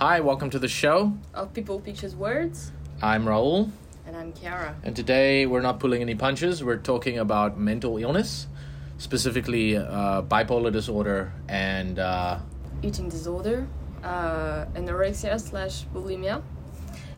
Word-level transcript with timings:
Hi, 0.00 0.20
welcome 0.20 0.48
to 0.50 0.58
the 0.58 0.68
show. 0.68 1.12
Of 1.34 1.52
People 1.52 1.78
Pictures 1.80 2.16
Words. 2.16 2.72
I'm 3.02 3.26
Raoul, 3.28 3.70
And 4.06 4.16
I'm 4.16 4.32
Chiara. 4.32 4.74
and 4.82 4.96
today 4.96 5.46
we're 5.46 5.60
not 5.60 5.78
pulling 5.78 6.00
any 6.00 6.14
punches. 6.14 6.64
We're 6.64 6.78
talking 6.78 7.18
about 7.18 7.58
mental 7.58 7.98
illness, 7.98 8.46
specifically 8.98 9.76
uh, 9.76 10.22
bipolar 10.22 10.72
disorder 10.72 11.32
and 11.48 11.98
uh, 11.98 12.38
Eating 12.82 13.10
disorder, 13.10 13.66
uh, 14.02 14.64
anorexia 14.74 15.38
slash 15.38 15.84
bulimia. 15.94 16.42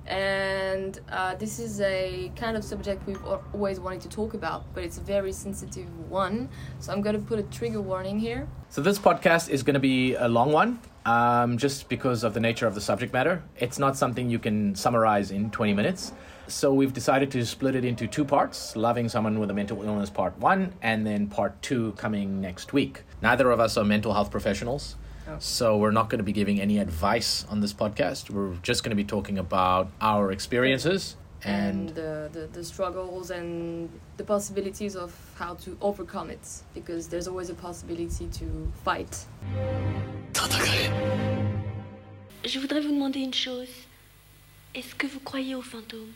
And 0.07 0.99
uh, 1.09 1.37
this 1.37 1.61
is 1.61 1.81
a 1.81 2.33
kind 2.35 2.57
of 2.57 2.65
subject 2.65 3.07
we've 3.07 3.25
always 3.55 3.79
wanted 3.79 4.01
to 4.03 4.09
talk 4.09 4.35
about, 4.35 4.65
but 4.75 4.83
it's 4.83 4.99
a 4.99 5.01
very 5.01 5.33
sensitive 5.33 5.87
one. 6.11 6.49
So 6.81 6.93
I'm 6.93 7.01
going 7.01 7.15
to 7.15 7.23
put 7.23 7.39
a 7.39 7.45
trigger 7.45 7.81
warning 7.81 8.19
here. 8.19 8.49
So 8.71 8.83
this 8.83 8.99
podcast 8.99 9.49
is 9.51 9.63
going 9.63 9.75
to 9.75 9.81
be 9.81 10.15
a 10.17 10.27
long 10.27 10.51
one, 10.51 10.81
um, 11.05 11.59
just 11.59 11.89
because 11.89 12.25
of 12.25 12.35
the 12.35 12.41
nature 12.41 12.67
of 12.67 12.75
the 12.75 12.81
subject 12.81 13.13
matter. 13.13 13.43
It's 13.59 13.79
not 13.79 13.97
something 13.97 14.31
you 14.31 14.39
can 14.39 14.75
summarize 14.75 15.31
in 15.31 15.51
20 15.51 15.75
minutes. 15.75 16.13
So 16.49 16.73
we've 16.75 16.93
decided 16.93 17.31
to 17.33 17.47
split 17.47 17.75
it 17.75 17.85
into 17.85 18.07
two 18.07 18.25
parts: 18.25 18.77
loving 18.77 19.09
someone 19.09 19.39
with 19.39 19.51
a 19.51 19.55
mental 19.55 19.83
illness, 19.83 20.11
part 20.11 20.37
one, 20.39 20.73
and 20.83 21.07
then 21.07 21.29
part 21.29 21.61
two 21.63 21.93
coming 21.93 22.41
next 22.41 22.73
week. 22.73 23.03
Neither 23.23 23.51
of 23.51 23.61
us 23.61 23.77
are 23.77 23.85
mental 23.85 24.13
health 24.13 24.31
professionals. 24.31 24.97
Oh. 25.29 25.37
So 25.39 25.77
we're 25.79 25.93
not 25.93 26.11
going 26.11 26.19
to 26.19 26.25
be 26.25 26.33
giving 26.33 26.61
any 26.61 26.79
advice 26.79 27.47
on 27.49 27.61
this 27.61 27.73
podcast. 27.73 28.29
We're 28.29 28.55
just 28.57 28.83
going 28.83 28.91
to 28.91 28.97
be 28.97 29.05
talking 29.05 29.39
about 29.39 29.89
our 30.01 30.33
experiences 30.33 31.17
and 31.45 31.73
and 31.73 31.89
the, 31.95 32.29
the, 32.33 32.47
the 32.53 32.65
struggles 32.65 33.31
and 33.31 33.89
the 34.17 34.25
possibilities 34.25 34.97
of 34.97 35.13
how 35.37 35.55
to 35.55 35.77
overcome 35.81 36.31
it 36.31 36.63
because 36.75 37.09
there's 37.09 37.29
always 37.29 37.51
a 37.51 37.55
possibility 37.55 38.27
to 38.29 38.73
fight. 38.85 39.27
Je 42.45 42.59
voudrais 42.59 42.81
vous 42.81 42.93
demander 42.93 43.21
une 43.21 43.33
chose. 43.33 43.69
Est-ce 44.75 44.95
que 44.95 45.07
vous 45.07 45.21
croyez 45.21 45.55
aux 45.55 45.63
fantômes 45.63 46.13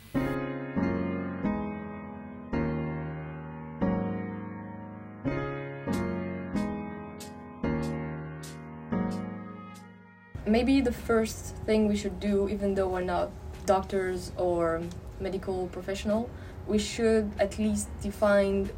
maybe 10.46 10.80
the 10.80 10.93
first 10.93 11.57
thing 11.66 11.87
we 11.88 11.96
should 11.96 12.18
do 12.18 12.49
even 12.49 12.74
though 12.74 12.88
we're 12.88 13.02
not 13.02 13.30
doctors 13.66 14.33
or 14.37 14.80
medical 15.20 15.66
professional 15.68 16.28
we 16.66 16.78
should 16.78 17.30
at 17.38 17.59
least 17.59 17.88
define 18.02 18.68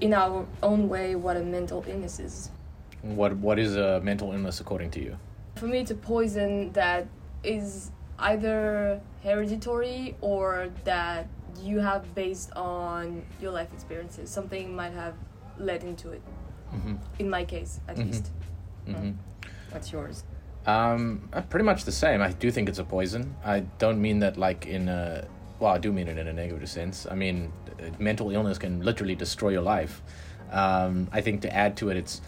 in 0.00 0.14
our 0.14 0.46
own 0.62 0.88
way 0.88 1.14
what 1.14 1.36
a 1.36 1.42
mental 1.42 1.84
illness 1.88 2.18
is 2.20 2.50
what 3.02 3.36
what 3.36 3.58
is 3.58 3.76
a 3.76 4.00
mental 4.00 4.32
illness 4.32 4.60
according 4.60 4.90
to 4.90 5.00
you? 5.02 5.16
for 5.56 5.66
me 5.66 5.78
it's 5.78 5.90
a 5.90 5.94
poison 5.94 6.72
that 6.72 7.06
is 7.42 7.90
either 8.18 9.00
hereditary 9.22 10.16
or 10.20 10.68
that 10.84 11.26
you 11.62 11.78
have 11.80 12.14
based 12.14 12.50
on 12.56 13.22
your 13.40 13.50
life 13.52 13.72
experiences 13.72 14.30
something 14.30 14.74
might 14.74 14.92
have 14.92 15.14
led 15.58 15.82
into 15.84 16.10
it 16.10 16.22
hmm 16.70 16.94
in 17.18 17.28
my 17.30 17.44
case 17.44 17.80
at 17.88 17.96
Mhm. 17.96 18.06
least 18.06 18.30
hmm 18.86 19.10
what's 19.70 19.92
yours 19.92 20.24
Um, 20.66 21.28
uh, 21.32 21.40
pretty 21.40 21.64
much 21.64 21.84
the 21.84 21.92
same. 21.92 22.20
I 22.20 22.32
do 22.32 22.50
think 22.50 22.68
it's 22.68 22.78
a 22.78 22.84
poison. 22.84 23.36
I 23.42 23.60
don't 23.78 24.02
mean 24.02 24.18
that 24.18 24.36
like 24.36 24.66
in 24.66 24.88
a 24.90 25.24
well, 25.58 25.72
I 25.72 25.78
do 25.78 25.92
mean 25.92 26.08
it 26.08 26.18
in 26.18 26.28
a 26.28 26.32
negative 26.32 26.68
sense. 26.68 27.06
I 27.10 27.14
mean, 27.14 27.52
mental 27.98 28.30
illness 28.30 28.58
can 28.58 28.82
literally 28.82 29.14
destroy 29.14 29.50
your 29.50 29.62
life. 29.62 30.02
Um, 30.50 31.08
I 31.12 31.20
think 31.20 31.42
to 31.42 31.54
add 31.54 31.76
to 31.78 31.90
it, 31.90 31.96
it's 31.96 32.20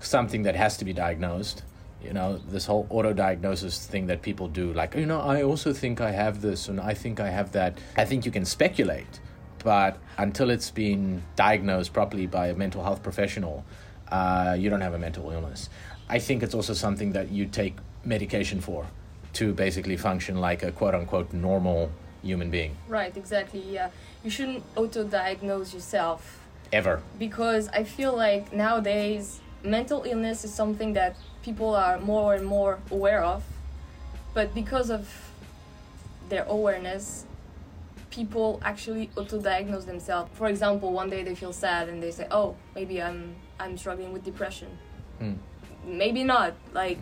something 0.00 0.42
that 0.44 0.56
has 0.56 0.76
to 0.78 0.84
be 0.84 0.92
diagnosed. 0.92 1.62
You 2.02 2.14
know, 2.14 2.38
this 2.38 2.64
whole 2.64 2.86
auto-diagnosis 2.88 3.86
thing 3.86 4.06
that 4.06 4.22
people 4.22 4.48
do, 4.48 4.72
like, 4.72 4.94
you 4.94 5.04
know, 5.04 5.20
I 5.20 5.42
also 5.42 5.74
think 5.74 6.00
I 6.00 6.12
have 6.12 6.40
this 6.40 6.68
and 6.68 6.80
I 6.80 6.94
think 6.94 7.20
I 7.20 7.28
have 7.28 7.52
that. 7.52 7.76
I 7.98 8.06
think 8.06 8.24
you 8.24 8.32
can 8.32 8.46
speculate, 8.46 9.20
but 9.62 9.98
until 10.16 10.48
it's 10.48 10.70
been 10.70 11.22
diagnosed 11.36 11.92
properly 11.92 12.26
by 12.26 12.46
a 12.46 12.54
mental 12.54 12.82
health 12.82 13.02
professional, 13.02 13.66
uh, 14.10 14.56
you 14.58 14.70
don't 14.70 14.80
have 14.80 14.94
a 14.94 14.98
mental 14.98 15.30
illness. 15.30 15.68
I 16.08 16.18
think 16.18 16.42
it's 16.42 16.54
also 16.54 16.72
something 16.72 17.12
that 17.12 17.30
you 17.30 17.44
take 17.44 17.76
medication 18.02 18.62
for 18.62 18.86
to 19.34 19.52
basically 19.52 19.98
function 19.98 20.40
like 20.40 20.62
a 20.62 20.72
quote 20.72 20.94
unquote 20.94 21.34
normal 21.34 21.92
human 22.22 22.50
being. 22.50 22.76
right 22.88 23.16
exactly 23.16 23.62
yeah 23.70 23.90
you 24.24 24.30
shouldn't 24.30 24.62
auto-diagnose 24.76 25.72
yourself 25.74 26.38
Ever. 26.72 27.02
because 27.18 27.68
I 27.68 27.84
feel 27.84 28.14
like 28.16 28.52
nowadays 28.52 29.40
mental 29.62 30.02
illness 30.04 30.44
is 30.44 30.52
something 30.54 30.92
that 30.94 31.16
people 31.42 31.74
are 31.74 31.98
more 31.98 32.34
and 32.34 32.46
more 32.46 32.78
aware 32.90 33.22
of, 33.24 33.42
but 34.34 34.54
because 34.54 34.90
of 34.90 35.08
their 36.28 36.44
awareness, 36.44 37.24
people 38.10 38.60
actually 38.64 39.10
auto-diagnose 39.16 39.84
themselves. 39.84 40.30
For 40.34 40.48
example, 40.48 40.92
one 40.92 41.10
day 41.10 41.22
they 41.22 41.34
feel 41.34 41.52
sad 41.52 41.88
and 41.88 42.02
they 42.02 42.10
say, 42.10 42.26
"Oh, 42.30 42.56
maybe 42.74 43.02
I'm 43.02 43.34
I'm 43.58 43.76
struggling 43.76 44.12
with 44.12 44.24
depression." 44.24 44.68
Hmm. 45.18 45.34
Maybe 45.84 46.24
not. 46.24 46.54
Like, 46.72 46.98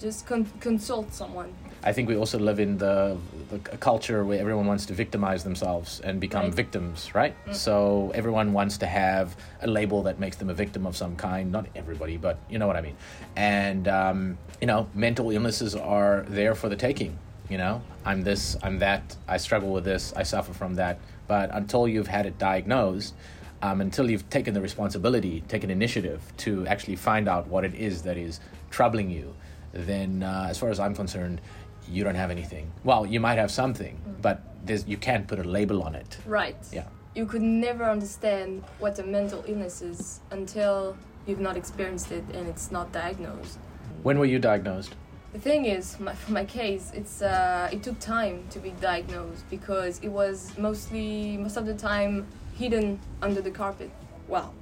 just 0.00 0.26
con- 0.26 0.50
consult 0.60 1.12
someone. 1.12 1.52
I 1.86 1.92
think 1.92 2.08
we 2.08 2.16
also 2.16 2.36
live 2.40 2.58
in 2.58 2.78
the, 2.78 3.16
the 3.48 3.56
a 3.72 3.76
culture 3.76 4.24
where 4.24 4.40
everyone 4.40 4.66
wants 4.66 4.86
to 4.86 4.92
victimize 4.92 5.44
themselves 5.44 6.00
and 6.00 6.20
become 6.20 6.46
Right. 6.46 6.54
victims, 6.54 7.14
right? 7.14 7.32
So 7.52 8.10
everyone 8.12 8.52
wants 8.52 8.76
to 8.78 8.86
have 8.86 9.36
a 9.62 9.68
label 9.68 10.02
that 10.02 10.18
makes 10.18 10.36
them 10.36 10.50
a 10.50 10.54
victim 10.54 10.84
of 10.84 10.96
some 10.96 11.14
kind. 11.14 11.52
Not 11.52 11.66
everybody, 11.76 12.16
but 12.16 12.40
you 12.50 12.58
know 12.58 12.66
what 12.66 12.74
I 12.74 12.80
mean. 12.80 12.96
And 13.36 13.86
um, 13.86 14.36
you 14.60 14.66
know, 14.66 14.88
mental 14.94 15.30
illnesses 15.30 15.76
are 15.76 16.24
there 16.28 16.56
for 16.56 16.68
the 16.68 16.74
taking. 16.74 17.16
You 17.48 17.58
know, 17.58 17.80
I'm 18.04 18.22
this, 18.22 18.56
I'm 18.64 18.80
that. 18.80 19.14
I 19.28 19.36
struggle 19.36 19.72
with 19.72 19.84
this. 19.84 20.12
I 20.16 20.24
suffer 20.24 20.52
from 20.52 20.74
that. 20.74 20.98
But 21.28 21.54
until 21.54 21.86
you've 21.86 22.08
had 22.08 22.26
it 22.26 22.36
diagnosed, 22.36 23.14
um, 23.62 23.80
until 23.80 24.10
you've 24.10 24.28
taken 24.28 24.54
the 24.54 24.60
responsibility, 24.60 25.44
taken 25.46 25.70
initiative 25.70 26.20
to 26.38 26.66
actually 26.66 26.96
find 26.96 27.28
out 27.28 27.46
what 27.46 27.64
it 27.64 27.76
is 27.76 28.02
that 28.02 28.16
is 28.16 28.40
troubling 28.70 29.08
you, 29.08 29.34
then 29.72 30.24
uh, 30.24 30.48
as 30.50 30.58
far 30.58 30.70
as 30.70 30.80
I'm 30.80 30.94
concerned, 30.96 31.40
you 31.88 32.04
don't 32.04 32.14
have 32.14 32.30
anything. 32.30 32.72
Well, 32.84 33.06
you 33.06 33.20
might 33.20 33.38
have 33.38 33.50
something, 33.50 34.00
but 34.22 34.42
there's, 34.64 34.86
you 34.86 34.96
can't 34.96 35.26
put 35.26 35.38
a 35.38 35.44
label 35.44 35.82
on 35.82 35.94
it. 35.94 36.18
Right. 36.26 36.56
Yeah. 36.72 36.86
You 37.14 37.26
could 37.26 37.42
never 37.42 37.84
understand 37.84 38.64
what 38.78 38.98
a 38.98 39.02
mental 39.02 39.44
illness 39.46 39.80
is 39.82 40.20
until 40.30 40.96
you've 41.26 41.40
not 41.40 41.56
experienced 41.56 42.12
it 42.12 42.24
and 42.34 42.46
it's 42.48 42.70
not 42.70 42.92
diagnosed. 42.92 43.58
When 44.02 44.18
were 44.18 44.26
you 44.26 44.38
diagnosed? 44.38 44.94
The 45.32 45.40
thing 45.40 45.66
is, 45.66 45.98
my, 46.00 46.14
for 46.14 46.32
my 46.32 46.44
case, 46.44 46.92
it's 46.94 47.20
uh, 47.20 47.68
it 47.72 47.82
took 47.82 47.98
time 47.98 48.44
to 48.50 48.58
be 48.58 48.70
diagnosed 48.80 49.44
because 49.50 49.98
it 50.02 50.08
was 50.08 50.56
mostly 50.56 51.36
most 51.36 51.56
of 51.56 51.66
the 51.66 51.74
time 51.74 52.26
hidden 52.56 52.98
under 53.20 53.42
the 53.42 53.50
carpet. 53.50 53.90
Well, 54.28 54.54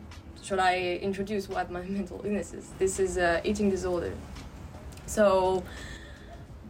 should 0.42 0.58
I 0.58 0.98
introduce 1.00 1.48
what 1.48 1.70
my 1.70 1.82
mental 1.98 2.20
illness 2.24 2.52
is? 2.52 2.70
This 2.78 2.98
is 2.98 3.18
uh, 3.18 3.41
eating 3.44 3.70
disorder. 3.70 4.14
So, 5.06 5.62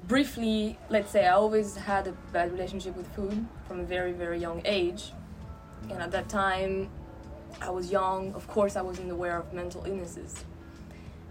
briefly, 0.06 0.78
let's 0.90 1.10
say 1.10 1.26
I 1.26 1.32
always 1.32 1.76
had 1.76 2.06
a 2.06 2.12
bad 2.32 2.52
relationship 2.52 2.96
with 2.96 3.06
food 3.14 3.46
from 3.66 3.80
a 3.80 3.84
very 3.84 4.12
very 4.12 4.38
young 4.38 4.62
age, 4.64 5.12
and 5.90 6.00
at 6.02 6.10
that 6.12 6.28
time, 6.28 6.90
I 7.60 7.70
was 7.70 7.90
young. 7.90 8.34
Of 8.34 8.46
course, 8.48 8.76
I 8.76 8.82
wasn't 8.82 9.10
aware 9.10 9.38
of 9.38 9.52
mental 9.52 9.84
illnesses. 9.86 10.44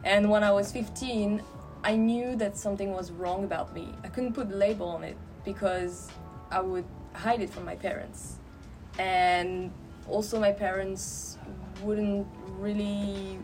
And 0.03 0.29
when 0.29 0.43
I 0.43 0.51
was 0.51 0.71
15, 0.71 1.41
I 1.83 1.95
knew 1.95 2.35
that 2.37 2.57
something 2.57 2.91
was 2.91 3.11
wrong 3.11 3.43
about 3.43 3.73
me. 3.73 3.89
I 4.03 4.07
couldn't 4.07 4.33
put 4.33 4.51
a 4.51 4.55
label 4.55 4.87
on 4.87 5.03
it 5.03 5.17
because 5.45 6.09
I 6.51 6.61
would 6.61 6.85
hide 7.13 7.41
it 7.41 7.49
from 7.49 7.65
my 7.65 7.75
parents. 7.75 8.37
And 8.99 9.71
also, 10.07 10.39
my 10.39 10.51
parents 10.51 11.37
wouldn't 11.81 12.27
really, 12.59 13.39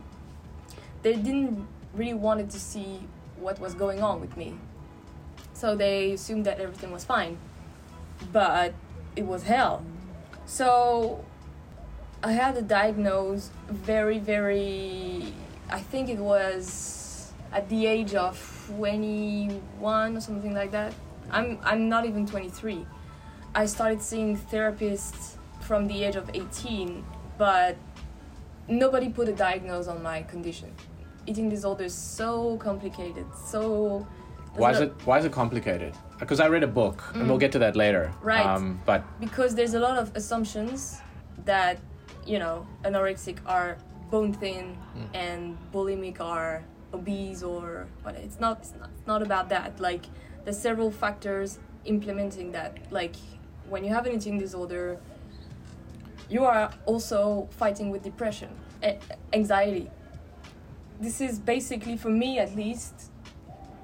they 1.02 1.16
didn't 1.16 1.68
really 1.94 2.14
wanted 2.14 2.50
to 2.52 2.60
see 2.60 3.02
what 3.38 3.60
was 3.60 3.74
going 3.74 4.02
on 4.02 4.22
with 4.22 4.36
me. 4.38 4.54
So 5.60 5.76
they 5.76 6.14
assumed 6.14 6.46
that 6.46 6.62
everything 6.62 6.90
was 6.90 7.04
fine. 7.04 7.38
But 8.32 8.74
it 9.18 9.26
was 9.26 9.44
hell. 9.44 9.84
So 10.46 11.26
I 12.24 12.32
had 12.32 12.56
a 12.56 12.62
diagnosis 12.62 13.52
very, 13.68 14.20
very. 14.20 15.34
I 15.70 15.82
think 15.82 16.08
it 16.08 16.18
was 16.18 17.34
at 17.52 17.68
the 17.68 17.88
age 17.88 18.16
of 18.16 18.40
21 18.68 20.16
or 20.16 20.22
something 20.22 20.54
like 20.54 20.72
that. 20.72 20.94
I'm 21.30 21.60
I'm 21.62 21.90
not 21.90 22.06
even 22.06 22.26
23. 22.26 22.86
I 23.54 23.66
started 23.66 24.02
seeing 24.02 24.38
therapists 24.38 25.36
from 25.60 25.88
the 25.88 26.06
age 26.06 26.16
of 26.16 26.30
18, 26.34 27.04
but 27.38 27.76
nobody 28.70 29.10
put 29.10 29.28
a 29.28 29.34
diagnosis 29.34 29.90
on 29.90 30.02
my 30.02 30.24
condition. 30.24 30.74
Eating 31.28 31.50
disorder 31.50 31.84
is 31.84 31.94
so 31.94 32.56
complicated, 32.56 33.26
so. 33.46 34.08
There's 34.54 34.62
Why 34.62 34.72
is 34.72 34.80
it 34.82 34.94
Why 35.06 35.20
is 35.20 35.26
it 35.26 35.32
complicated? 35.32 35.94
Because 36.20 36.40
I 36.40 36.48
read 36.48 36.64
a 36.64 36.68
book, 36.68 37.04
and 37.14 37.28
we'll 37.30 37.38
get 37.38 37.52
to 37.54 37.60
that 37.60 37.76
later. 37.76 38.12
Right. 38.22 38.46
Um, 38.46 38.82
but 38.86 39.04
because 39.20 39.56
there's 39.56 39.74
a 39.74 39.80
lot 39.80 39.98
of 39.98 40.16
assumptions 40.16 41.00
that 41.46 41.80
you 42.26 42.40
know 42.40 42.68
anorexic 42.84 43.38
are 43.46 43.78
bone 44.12 44.34
thin 44.34 44.76
and 45.14 45.58
bulimic 45.72 46.20
are 46.20 46.64
obese 46.94 47.44
or 47.44 47.88
what 48.02 48.16
it's 48.16 48.40
not 48.40 48.58
it's 48.60 48.74
not, 48.80 48.90
it's 48.98 49.08
not 49.08 49.22
about 49.22 49.48
that 49.50 49.80
like 49.80 50.06
there's 50.44 50.60
several 50.60 50.90
factors 50.92 51.60
implementing 51.86 52.52
that. 52.54 52.78
Like 52.92 53.16
when 53.68 53.84
you 53.84 53.94
have 53.94 54.06
an 54.06 54.14
eating 54.16 54.38
disorder, 54.38 55.00
you 56.30 56.44
are 56.46 56.72
also 56.86 57.48
fighting 57.52 57.90
with 57.90 58.04
depression, 58.04 58.50
a- 58.84 59.00
anxiety. 59.34 59.90
This 61.00 61.22
is 61.22 61.40
basically 61.40 61.98
for 61.98 62.10
me 62.10 62.40
at 62.40 62.56
least. 62.56 63.09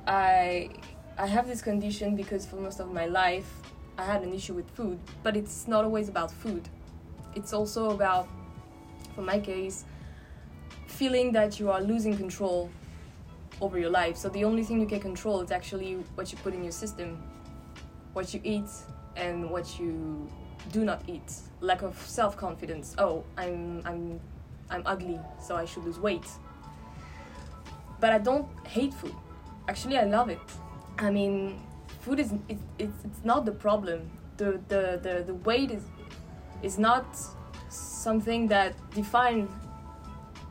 I 0.07 0.69
I 1.17 1.27
have 1.27 1.47
this 1.47 1.61
condition 1.61 2.15
because 2.15 2.45
for 2.45 2.57
most 2.57 2.79
of 2.79 2.91
my 2.91 3.05
life 3.05 3.49
I 3.97 4.03
had 4.03 4.23
an 4.23 4.33
issue 4.33 4.53
with 4.53 4.69
food, 4.71 4.99
but 5.23 5.37
it's 5.37 5.67
not 5.67 5.85
always 5.85 6.09
about 6.09 6.29
food. 6.29 6.67
It's 7.33 7.53
also 7.53 7.91
about, 7.91 8.27
for 9.15 9.21
my 9.21 9.39
case, 9.39 9.85
feeling 10.87 11.31
that 11.31 11.59
you 11.59 11.71
are 11.71 11.81
losing 11.81 12.15
control 12.17 12.69
over 13.61 13.79
your 13.79 13.89
life. 13.89 14.17
So 14.17 14.29
the 14.29 14.43
only 14.43 14.63
thing 14.63 14.81
you 14.81 14.87
can 14.87 14.99
control 14.99 15.41
is 15.41 15.51
actually 15.51 15.93
what 16.15 16.31
you 16.31 16.37
put 16.39 16.53
in 16.53 16.61
your 16.61 16.73
system, 16.73 17.23
what 18.13 18.33
you 18.33 18.41
eat, 18.43 18.69
and 19.15 19.49
what 19.49 19.79
you 19.79 20.29
do 20.71 20.83
not 20.83 21.01
eat. 21.07 21.33
Lack 21.61 21.81
of 21.81 21.97
self-confidence. 22.05 22.95
Oh, 22.97 23.23
I'm 23.37 23.81
I'm 23.85 24.19
I'm 24.69 24.83
ugly, 24.85 25.19
so 25.41 25.55
I 25.55 25.65
should 25.65 25.85
lose 25.85 25.99
weight. 25.99 26.27
But 28.01 28.11
I 28.11 28.17
don't 28.17 28.47
hate 28.67 28.93
food. 28.93 29.15
Actually, 29.67 29.97
I 29.97 30.03
love 30.03 30.29
it. 30.29 30.39
I 30.99 31.09
mean, 31.09 31.61
food 32.01 32.19
is 32.19 32.31
it, 32.47 32.57
it's 32.77 33.03
it's 33.03 33.23
not 33.23 33.45
the 33.45 33.51
problem. 33.51 34.09
The 34.37 34.59
the 34.67 34.99
the, 35.01 35.23
the 35.25 35.33
weight 35.33 35.71
is 35.71 35.83
is 36.61 36.77
not 36.77 37.05
something 37.69 38.47
that 38.47 38.73
defines 38.93 39.49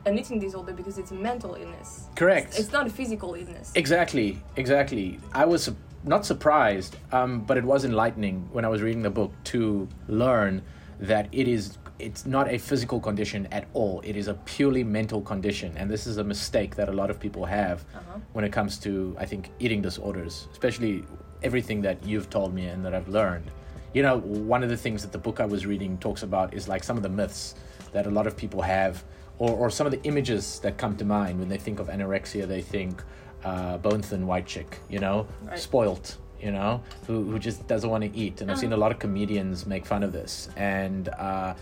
an 0.05 0.19
eating 0.19 0.39
disorder 0.39 0.73
because 0.73 0.97
it's 0.97 1.11
a 1.11 1.15
mental 1.15 1.55
illness. 1.55 2.07
Correct. 2.15 2.59
It's 2.59 2.71
not 2.71 2.85
a 2.85 2.89
physical 2.89 3.33
illness. 3.33 3.71
Exactly, 3.75 4.39
exactly. 4.55 5.19
I 5.33 5.45
was 5.45 5.63
su- 5.63 5.75
not 6.03 6.25
surprised, 6.25 6.95
um, 7.11 7.41
but 7.41 7.57
it 7.57 7.63
was 7.63 7.85
enlightening 7.85 8.47
when 8.51 8.65
I 8.65 8.67
was 8.67 8.81
reading 8.83 9.01
the 9.01 9.09
book 9.09 9.31
to 9.45 9.87
learn 10.07 10.61
that 10.99 11.27
it 11.31 11.47
is 11.47 11.77
it's 11.99 12.25
not 12.25 12.51
a 12.51 12.57
physical 12.57 12.99
condition 12.99 13.47
at 13.51 13.65
all. 13.73 14.01
It 14.03 14.15
is 14.15 14.27
a 14.27 14.33
purely 14.45 14.83
mental 14.83 15.21
condition, 15.21 15.73
and 15.77 15.89
this 15.89 16.05
is 16.07 16.17
a 16.17 16.23
mistake 16.23 16.75
that 16.75 16.89
a 16.89 16.91
lot 16.91 17.09
of 17.09 17.19
people 17.19 17.45
have 17.45 17.85
Uh-huh. 17.95 18.19
when 18.33 18.43
it 18.45 18.51
comes 18.51 18.77
to 18.79 19.15
I 19.19 19.25
think 19.25 19.49
eating 19.59 19.81
disorders, 19.81 20.47
especially 20.51 21.03
everything 21.43 21.81
that 21.83 21.97
you've 22.05 22.29
told 22.29 22.53
me 22.53 22.65
and 22.67 22.83
that 22.85 22.93
I've 22.93 23.07
learned. 23.07 23.49
You 23.93 24.03
know, 24.03 24.17
one 24.19 24.61
of 24.63 24.69
the 24.69 24.77
things 24.77 25.01
that 25.03 25.11
the 25.11 25.17
book 25.17 25.39
I 25.39 25.45
was 25.45 25.65
reading 25.65 25.97
talks 25.99 26.23
about 26.23 26.53
is 26.53 26.67
like 26.67 26.83
some 26.83 26.97
of 26.97 27.03
the 27.03 27.09
myths 27.09 27.55
that 27.93 28.07
a 28.07 28.09
lot 28.09 28.27
of 28.27 28.35
people 28.35 28.61
have, 28.61 29.03
or, 29.37 29.51
or 29.51 29.69
some 29.69 29.85
of 29.87 29.91
the 29.91 30.01
images 30.03 30.59
that 30.59 30.77
come 30.77 30.97
to 30.97 31.05
mind 31.05 31.39
when 31.39 31.47
they 31.47 31.57
think 31.57 31.79
of 31.79 31.87
anorexia. 31.87 32.45
They 32.47 32.61
think 32.61 33.01
uh, 33.45 33.77
bone 33.77 34.01
thin 34.01 34.25
white 34.27 34.45
chick, 34.45 34.79
you 34.89 34.99
know, 34.99 35.27
Right. 35.43 35.57
spoilt, 35.59 36.17
you 36.41 36.51
know, 36.51 36.81
who, 37.07 37.23
who 37.23 37.39
just 37.39 37.67
doesn't 37.67 37.89
want 37.89 38.03
to 38.03 38.15
eat. 38.17 38.41
And 38.41 38.51
I've 38.51 38.59
seen 38.59 38.73
a 38.73 38.77
lot 38.77 38.91
of 38.91 38.99
comedians 38.99 39.65
make 39.65 39.85
fun 39.85 40.03
of 40.03 40.11
this. 40.11 40.49
And 40.57 41.09
uh, 41.09 41.55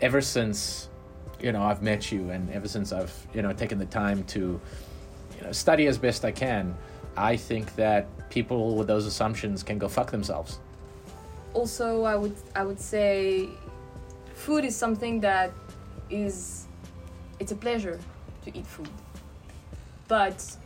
ever 0.00 0.20
since, 0.20 0.88
you 1.40 1.52
know, 1.52 1.62
I've 1.62 1.82
met 1.82 2.10
you 2.10 2.30
and 2.30 2.50
ever 2.50 2.66
since 2.68 2.92
I've, 2.92 3.14
you 3.34 3.42
know, 3.42 3.52
taken 3.52 3.78
the 3.78 3.86
time 3.86 4.24
to, 4.24 4.60
you 5.36 5.42
know, 5.42 5.52
study 5.52 5.86
as 5.86 5.98
best 5.98 6.24
I 6.24 6.32
can, 6.32 6.74
I 7.16 7.36
think 7.36 7.74
that 7.76 8.06
people 8.30 8.74
with 8.76 8.88
those 8.88 9.06
assumptions 9.06 9.62
can 9.62 9.78
go 9.78 9.88
fuck 9.88 10.10
themselves. 10.10 10.58
also 11.54 12.02
i 12.02 12.16
would 12.16 12.34
i 12.56 12.62
would 12.64 12.80
say 12.80 13.48
food 14.34 14.64
is 14.64 14.74
something 14.76 15.20
that 15.20 15.52
is 16.10 16.66
it's 17.38 17.52
a 17.52 17.56
pleasure 17.66 17.98
to 18.44 18.48
eat 18.58 18.66
food 18.66 18.90
but 20.08 20.56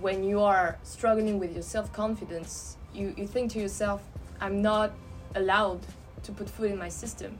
when 0.00 0.22
you 0.22 0.40
are 0.40 0.78
struggling 0.82 1.38
with 1.38 1.52
your 1.52 1.62
self-confidence 1.62 2.76
you, 2.94 3.14
you 3.16 3.26
think 3.26 3.52
to 3.52 3.58
yourself 3.60 4.02
i'm 4.40 4.60
not 4.62 4.92
allowed 5.34 5.80
to 6.22 6.32
put 6.32 6.48
food 6.48 6.70
in 6.70 6.78
my 6.78 6.88
system. 6.88 7.38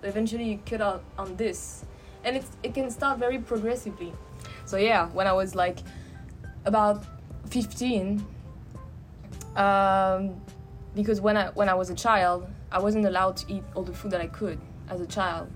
But 0.00 0.08
eventually 0.08 0.44
you 0.44 0.58
cut 0.64 0.80
out 0.80 1.04
on 1.18 1.36
this. 1.36 1.84
And 2.24 2.36
it's, 2.36 2.50
it 2.62 2.74
can 2.74 2.90
start 2.90 3.18
very 3.18 3.38
progressively. 3.38 4.12
So 4.64 4.76
yeah 4.76 5.08
when 5.08 5.26
i 5.26 5.32
was 5.32 5.54
like 5.54 5.78
about 6.64 7.04
15 7.50 8.24
um, 9.56 10.40
because 10.94 11.20
when 11.20 11.36
I 11.36 11.48
when 11.48 11.68
I 11.68 11.74
was 11.74 11.90
a 11.90 11.94
child, 11.94 12.48
I 12.70 12.78
wasn't 12.78 13.04
allowed 13.06 13.36
to 13.38 13.52
eat 13.52 13.64
all 13.74 13.82
the 13.82 13.92
food 13.92 14.12
that 14.12 14.20
I 14.20 14.26
could 14.26 14.60
as 14.88 15.00
a 15.00 15.06
child. 15.06 15.50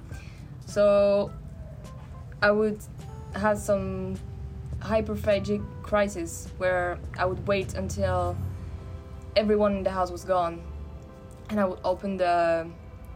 So 0.66 1.30
I 2.42 2.50
would 2.50 2.80
have 3.34 3.58
some 3.58 4.16
hyperphagic 4.80 5.62
crisis 5.82 6.48
where 6.58 6.98
I 7.18 7.24
would 7.24 7.46
wait 7.46 7.74
until 7.74 8.36
everyone 9.36 9.76
in 9.76 9.82
the 9.82 9.90
house 9.90 10.10
was 10.10 10.24
gone, 10.24 10.62
and 11.50 11.60
I 11.60 11.64
would 11.64 11.80
open 11.84 12.16
the 12.16 12.66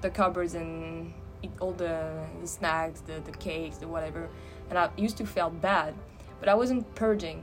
the 0.01 0.11
cupboards 0.11 0.55
and 0.55 1.13
eat 1.43 1.51
all 1.61 1.73
the, 1.73 2.25
the 2.41 2.47
snacks, 2.47 3.01
the, 3.01 3.21
the 3.25 3.33
cakes, 3.33 3.79
the 3.79 3.87
whatever. 3.89 4.29
And 4.71 4.79
I 4.79 4.91
used 4.97 5.17
to 5.19 5.27
feel 5.27 5.51
bad, 5.51 5.95
but 6.41 6.49
I 6.49 6.55
wasn't 6.55 6.93
purging. 6.95 7.43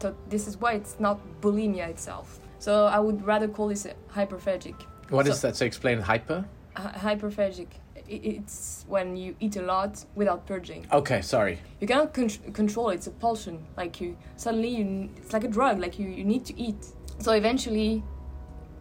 So 0.00 0.14
this 0.28 0.46
is 0.46 0.56
why 0.60 0.72
it's 0.74 0.96
not 1.00 1.20
bulimia 1.40 1.88
itself. 1.88 2.38
So 2.58 2.86
I 2.86 2.98
would 3.00 3.24
rather 3.26 3.48
call 3.48 3.68
this 3.68 3.86
hyperphagic. 4.14 4.74
What 5.10 5.26
So- 5.26 5.32
is 5.32 5.40
that? 5.42 5.56
So 5.56 5.64
explain 5.66 6.00
hyper? 6.00 6.44
Hy- 6.76 7.14
hyperphagic. 7.16 7.68
It's 8.08 8.84
when 8.88 9.16
you 9.16 9.34
eat 9.40 9.56
a 9.56 9.62
lot 9.62 10.04
without 10.14 10.46
purging. 10.46 10.86
Okay, 10.92 11.22
sorry. 11.22 11.58
You 11.80 11.88
cannot 11.88 12.14
con- 12.14 12.28
control 12.52 12.90
it. 12.90 12.96
It's 12.96 13.08
a 13.08 13.10
pulsion. 13.10 13.58
Like 13.76 14.00
you 14.00 14.16
suddenly 14.36 14.68
you 14.68 15.08
it's 15.16 15.32
like 15.32 15.42
a 15.42 15.48
drug. 15.48 15.80
Like 15.80 15.98
you 15.98 16.06
you 16.08 16.24
need 16.24 16.44
to 16.44 16.54
eat. 16.56 16.86
So 17.18 17.32
eventually, 17.32 18.04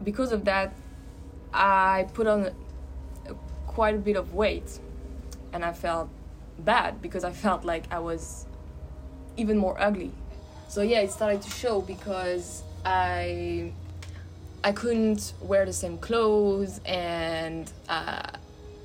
because 0.03 0.31
of 0.31 0.45
that, 0.45 0.73
I 1.53 2.07
put 2.13 2.27
on 2.27 2.51
quite 3.67 3.95
a 3.95 3.99
bit 3.99 4.15
of 4.15 4.33
weight, 4.33 4.79
and 5.53 5.63
I 5.63 5.73
felt 5.73 6.09
bad 6.59 7.01
because 7.01 7.23
I 7.23 7.31
felt 7.31 7.63
like 7.65 7.85
I 7.91 7.99
was 7.99 8.45
even 9.37 9.57
more 9.57 9.79
ugly. 9.79 10.11
So 10.67 10.81
yeah, 10.81 10.99
it 11.01 11.11
started 11.11 11.41
to 11.41 11.49
show 11.49 11.81
because 11.81 12.63
I 12.85 13.71
I 14.63 14.71
couldn't 14.71 15.33
wear 15.41 15.65
the 15.65 15.73
same 15.73 15.97
clothes 15.97 16.81
and 16.85 17.71
uh, 17.87 18.31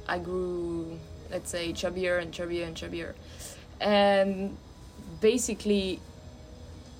I 0.06 0.18
grew, 0.18 0.98
let's 1.30 1.50
say, 1.50 1.72
chubbier 1.72 2.20
and 2.20 2.32
chubbier 2.32 2.66
and 2.66 2.76
chubbier. 2.76 3.14
And 3.80 4.58
basically, 5.22 6.00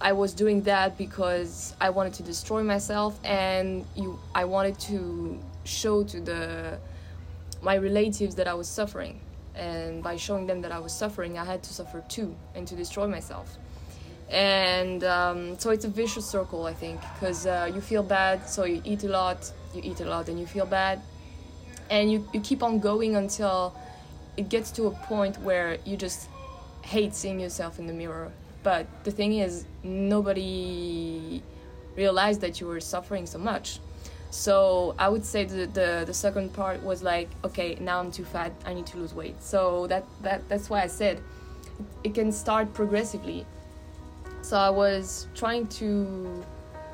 I 0.00 0.12
was 0.12 0.32
doing 0.32 0.62
that 0.62 0.97
because 0.97 1.75
I 1.81 1.91
wanted 1.91 2.14
to 2.14 2.23
destroy 2.23 2.62
myself 2.62 3.19
and 3.25 3.85
you, 3.94 4.19
I 4.35 4.44
wanted 4.44 4.79
to 4.81 5.38
show 5.64 6.04
to 6.04 6.21
the 6.21 6.78
my 7.62 7.76
relatives 7.76 8.35
that 8.37 8.49
I 8.49 8.54
was 8.54 8.69
suffering. 8.69 9.21
And 9.54 10.02
by 10.02 10.16
showing 10.16 10.47
them 10.47 10.62
that 10.62 10.73
I 10.73 10.78
was 10.78 10.92
suffering, 10.92 11.37
I 11.37 11.45
had 11.45 11.62
to 11.64 11.75
suffer 11.75 12.02
too 12.09 12.35
and 12.54 12.66
to 12.69 12.75
destroy 12.75 13.07
myself. 13.07 13.59
And 14.30 15.04
um, 15.04 15.59
so 15.59 15.71
it's 15.71 15.85
a 15.85 15.88
vicious 15.88 16.25
circle 16.25 16.64
i 16.66 16.73
think 16.73 17.00
because 17.14 17.47
uh, 17.47 17.69
you 17.75 17.80
feel 17.80 18.04
bad 18.04 18.49
so 18.49 18.64
you 18.64 18.80
eat 18.85 19.02
a 19.02 19.09
lot 19.09 19.52
you 19.75 19.83
eat 19.85 20.00
a 20.00 20.04
lot 20.04 20.28
and 20.28 20.38
you 20.38 20.47
feel 20.47 20.66
bad. 20.66 21.00
And 21.90 22.11
you, 22.11 22.28
you 22.33 22.40
keep 22.40 22.62
on 22.62 22.78
going 22.78 23.16
until 23.16 23.75
it 24.37 24.49
gets 24.49 24.71
to 24.73 24.87
a 24.87 24.90
point 24.90 25.38
where 25.40 25.78
you 25.85 25.97
just 25.97 26.28
hate 26.83 27.14
seeing 27.14 27.40
yourself 27.40 27.78
in 27.78 27.87
the 27.87 27.92
mirror 27.92 28.33
but 28.62 28.87
the 29.05 29.11
thing 29.11 29.38
is 29.38 29.64
nobody 29.83 31.43
realized 31.97 32.40
that 32.40 32.61
you 32.61 32.67
were 32.67 32.81
suffering 32.81 33.26
so 33.26 33.38
much 33.38 33.81
so 34.31 34.95
i 34.99 35.09
would 35.09 35.25
say 35.25 35.45
the, 35.45 35.67
the, 35.67 36.05
the 36.07 36.14
second 36.14 36.52
part 36.52 36.83
was 36.83 37.02
like 37.02 37.29
okay 37.45 37.76
now 37.81 37.99
i'm 37.99 38.12
too 38.12 38.25
fat 38.25 38.52
i 38.64 38.73
need 38.73 38.87
to 38.87 38.97
lose 38.97 39.12
weight 39.12 39.43
so 39.43 39.87
that, 39.88 40.05
that 40.23 40.49
that's 40.49 40.71
why 40.71 40.83
i 40.83 40.87
said 40.87 41.21
it 42.05 42.14
can 42.14 42.31
start 42.31 42.73
progressively 42.73 43.45
so 44.43 44.57
I 44.57 44.71
was 44.71 45.26
trying 45.35 45.67
to. 45.69 46.45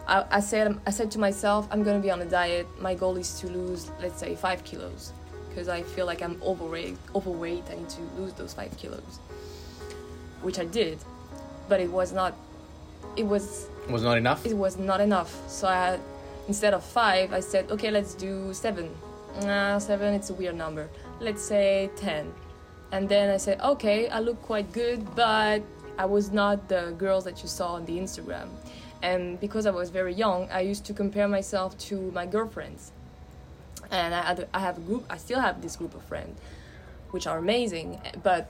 I, 0.07 0.25
I 0.31 0.41
said 0.41 0.79
I 0.87 0.91
said 0.91 1.11
to 1.13 1.19
myself, 1.19 1.69
I'm 1.71 1.83
gonna 1.83 2.01
be 2.01 2.11
on 2.11 2.23
a 2.23 2.25
diet. 2.27 2.67
My 2.81 2.95
goal 2.95 3.17
is 3.17 3.41
to 3.41 3.49
lose, 3.49 3.91
let's 4.01 4.19
say, 4.19 4.35
five 4.35 4.65
kilos, 4.65 5.13
because 5.49 5.69
I 5.69 5.83
feel 5.83 6.07
like 6.07 6.23
I'm 6.23 6.41
overweight. 6.43 6.97
Overweight. 7.15 7.65
I 7.71 7.77
need 7.77 7.89
to 7.91 8.01
lose 8.19 8.33
those 8.35 8.53
five 8.53 8.77
kilos, 8.77 9.21
which 10.43 10.59
I 10.59 10.65
did, 10.65 10.99
but 11.69 11.81
it 11.81 11.91
was 11.91 12.13
not. 12.13 12.35
It 13.17 13.25
was 13.27 13.69
Was 13.89 14.03
not 14.03 14.19
enough? 14.19 14.45
it 14.45 14.57
was 14.57 14.77
not 14.77 15.01
enough. 15.01 15.33
So 15.49 15.69
I 15.69 15.75
had, 15.75 16.01
instead 16.49 16.75
of 16.75 16.85
five, 16.85 17.33
I 17.33 17.41
said, 17.41 17.71
okay, 17.71 17.91
let's 17.91 18.15
do 18.15 18.53
seven. 18.53 18.91
Nah, 19.43 19.79
seven, 19.79 20.15
it's 20.15 20.31
a 20.31 20.35
weird 20.35 20.57
number. 20.57 20.89
Let's 21.21 21.43
say 21.43 21.91
ten. 21.97 22.33
And 22.93 23.09
then 23.09 23.31
I 23.31 23.37
said, 23.39 23.61
okay, 23.61 24.09
I 24.09 24.21
look 24.21 24.41
quite 24.43 24.73
good, 24.73 25.15
but 25.15 25.63
I 25.99 26.05
was 26.05 26.31
not 26.31 26.69
the 26.69 26.95
girls 26.99 27.25
that 27.25 27.43
you 27.43 27.49
saw 27.49 27.75
on 27.75 27.85
the 27.87 27.99
Instagram. 27.99 28.49
And 29.03 29.41
because 29.41 29.67
I 29.67 29.71
was 29.71 29.91
very 29.91 30.15
young, 30.15 30.49
I 30.51 30.61
used 30.61 30.85
to 30.87 30.95
compare 30.95 31.29
myself 31.29 31.77
to 31.89 32.11
my 32.13 32.27
girlfriends. 32.27 32.93
And 33.91 34.15
I, 34.15 34.23
had, 34.23 34.49
I 34.55 34.61
have 34.61 34.79
a 34.79 34.81
group, 34.81 35.05
I 35.11 35.17
still 35.17 35.41
have 35.41 35.63
this 35.63 35.77
group 35.77 35.95
of 35.95 36.03
friends, 36.03 36.41
which 37.11 37.27
are 37.27 37.39
amazing, 37.39 38.01
but 38.23 38.49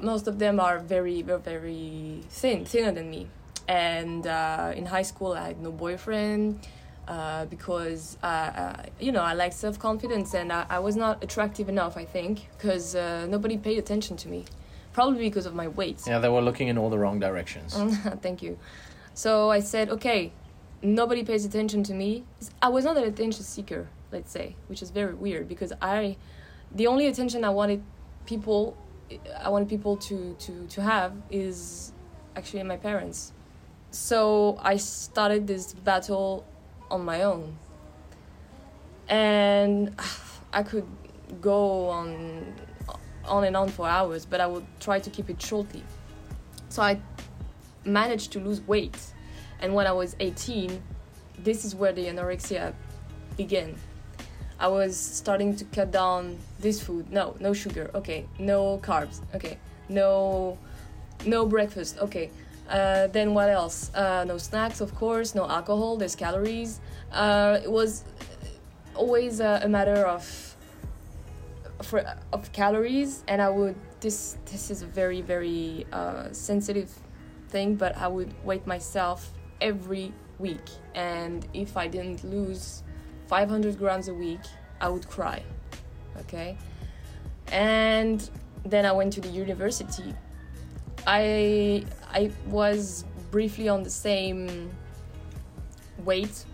most 0.00 0.26
of 0.26 0.38
them 0.38 0.60
are 0.60 0.78
very, 0.78 1.22
very, 1.22 1.40
very 1.40 2.20
thin, 2.28 2.64
thinner 2.64 2.92
than 2.92 3.10
me. 3.10 3.28
And 3.68 4.26
uh, 4.26 4.72
in 4.74 4.86
high 4.86 5.02
school, 5.02 5.32
I 5.32 5.48
had 5.48 5.60
no 5.60 5.72
boyfriend. 5.72 6.60
uh, 7.08 7.44
because 7.46 8.16
uh, 8.22 8.26
uh, 8.26 8.82
you 9.00 9.10
know 9.10 9.22
I 9.22 9.34
lack 9.34 9.52
self 9.52 9.76
confidence 9.76 10.34
and 10.34 10.52
I, 10.52 10.64
I, 10.70 10.78
was 10.78 10.94
not 10.94 11.22
attractive 11.22 11.68
enough. 11.68 11.96
I 11.96 12.04
think 12.04 12.48
because 12.56 12.94
uh, 12.94 13.26
nobody 13.28 13.58
paid 13.58 13.76
attention 13.76 14.16
to 14.18 14.28
me, 14.28 14.44
probably 14.92 15.18
because 15.18 15.46
of 15.46 15.54
my 15.54 15.68
weight. 15.68 16.02
Yeah, 16.06 16.20
they 16.20 16.28
were 16.28 16.40
looking 16.40 16.68
in 16.68 16.78
all 16.78 16.90
the 16.90 16.98
wrong 16.98 17.18
directions. 17.18 17.74
Thank 18.22 18.42
you. 18.42 18.56
So 19.14 19.50
I 19.50 19.60
said, 19.60 19.90
okay, 19.90 20.32
nobody 20.82 21.24
pays 21.24 21.44
attention 21.44 21.82
to 21.84 21.94
me. 21.94 22.24
I 22.60 22.68
was 22.68 22.84
not 22.84 22.96
an 22.96 23.04
attention 23.04 23.44
seeker, 23.44 23.88
let's 24.10 24.30
say, 24.30 24.56
which 24.68 24.82
is 24.82 24.90
very 24.90 25.14
weird 25.14 25.48
because 25.48 25.72
I, 25.82 26.16
the 26.74 26.86
only 26.86 27.06
attention 27.06 27.44
I 27.44 27.50
wanted 27.50 27.82
people, 28.26 28.76
I 29.38 29.48
wanted 29.48 29.68
people 29.68 29.96
to 29.98 30.34
to 30.34 30.66
to 30.66 30.82
have 30.82 31.12
is 31.30 31.92
actually 32.36 32.62
my 32.62 32.76
parents. 32.76 33.32
So 33.90 34.58
I 34.62 34.76
started 34.76 35.46
this 35.46 35.74
battle 35.74 36.44
on 36.90 37.04
my 37.04 37.22
own. 37.22 37.58
And 39.08 39.94
I 40.52 40.62
could 40.62 40.86
go 41.40 41.88
on 41.88 42.54
on 43.24 43.44
and 43.44 43.56
on 43.56 43.68
for 43.68 43.86
hours, 43.86 44.26
but 44.26 44.40
I 44.40 44.46
would 44.46 44.66
try 44.80 44.98
to 44.98 45.10
keep 45.10 45.30
it 45.30 45.40
shortly. 45.40 45.82
So 46.68 46.82
I 46.82 47.00
managed 47.84 48.32
to 48.32 48.40
lose 48.40 48.60
weight. 48.62 48.98
And 49.60 49.74
when 49.74 49.86
I 49.86 49.92
was 49.92 50.16
18, 50.18 50.82
this 51.38 51.64
is 51.64 51.74
where 51.74 51.92
the 51.92 52.06
anorexia 52.06 52.74
began. 53.36 53.76
I 54.62 54.68
was 54.68 54.96
starting 54.96 55.56
to 55.56 55.64
cut 55.64 55.90
down 55.90 56.38
this 56.60 56.80
food. 56.80 57.10
No, 57.10 57.34
no 57.40 57.52
sugar. 57.52 57.90
Okay. 57.96 58.28
No 58.38 58.78
carbs. 58.78 59.20
Okay. 59.34 59.58
No 59.88 60.56
no 61.26 61.44
breakfast. 61.46 61.98
Okay. 61.98 62.30
Uh, 62.70 63.08
then 63.08 63.34
what 63.34 63.50
else? 63.50 63.92
Uh, 63.92 64.22
no 64.24 64.38
snacks, 64.38 64.80
of 64.80 64.94
course. 64.94 65.34
No 65.34 65.48
alcohol. 65.48 65.96
There's 65.96 66.14
calories. 66.14 66.80
Uh, 67.10 67.58
it 67.60 67.70
was 67.70 68.04
always 68.94 69.40
a, 69.40 69.66
matter 69.68 70.06
of 70.06 70.56
for, 71.82 72.04
of 72.32 72.52
calories, 72.52 73.24
and 73.26 73.42
I 73.42 73.48
would 73.48 73.74
this 74.00 74.36
this 74.46 74.70
is 74.70 74.82
a 74.82 74.86
very 74.86 75.22
very 75.22 75.86
uh, 75.92 76.30
sensitive 76.30 76.90
thing, 77.48 77.74
but 77.74 77.96
I 77.96 78.06
would 78.06 78.32
weight 78.44 78.64
myself 78.64 79.32
every 79.60 80.12
week, 80.38 80.70
and 80.94 81.44
if 81.52 81.76
I 81.76 81.88
didn't 81.88 82.22
lose 82.22 82.84
500 83.32 83.78
grams 83.78 84.08
a 84.08 84.14
week, 84.14 84.44
I 84.80 84.88
would 84.88 85.08
cry. 85.08 85.42
Okay, 86.22 86.58
and 87.48 88.18
then 88.64 88.84
I 88.84 88.92
went 88.92 89.12
to 89.14 89.20
the 89.20 89.28
university 89.28 90.14
I 91.06 91.84
I 92.12 92.30
was 92.46 93.04
briefly 93.30 93.68
on 93.68 93.82
the 93.82 93.90
same 93.90 94.70
weight, 96.04 96.44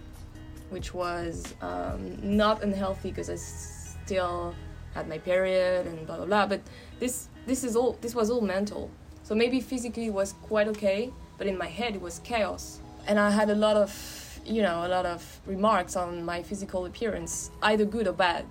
which 0.70 0.94
was 0.94 1.54
um, 1.60 2.16
not 2.22 2.62
unhealthy 2.62 3.10
because 3.10 3.28
I 3.28 3.36
still 3.36 4.54
had 4.94 5.08
my 5.08 5.18
period 5.18 5.86
and 5.86 6.06
blah 6.06 6.16
blah 6.16 6.26
blah. 6.26 6.46
But 6.46 6.62
this 6.98 7.28
this 7.46 7.62
is 7.62 7.76
all 7.76 7.98
this 8.00 8.14
was 8.14 8.30
all 8.30 8.40
mental. 8.40 8.90
So 9.22 9.34
maybe 9.34 9.60
physically 9.60 10.06
it 10.06 10.14
was 10.14 10.32
quite 10.42 10.68
okay, 10.68 11.12
but 11.36 11.46
in 11.46 11.58
my 11.58 11.66
head 11.66 11.94
it 11.94 12.00
was 12.00 12.20
chaos. 12.20 12.80
And 13.06 13.18
I 13.18 13.30
had 13.30 13.50
a 13.50 13.54
lot 13.54 13.76
of 13.76 13.90
you 14.48 14.62
know 14.62 14.86
a 14.86 14.88
lot 14.88 15.06
of 15.06 15.40
remarks 15.46 15.96
on 15.96 16.24
my 16.24 16.42
physical 16.42 16.86
appearance, 16.86 17.50
either 17.62 17.84
good 17.84 18.08
or 18.08 18.12
bad. 18.12 18.44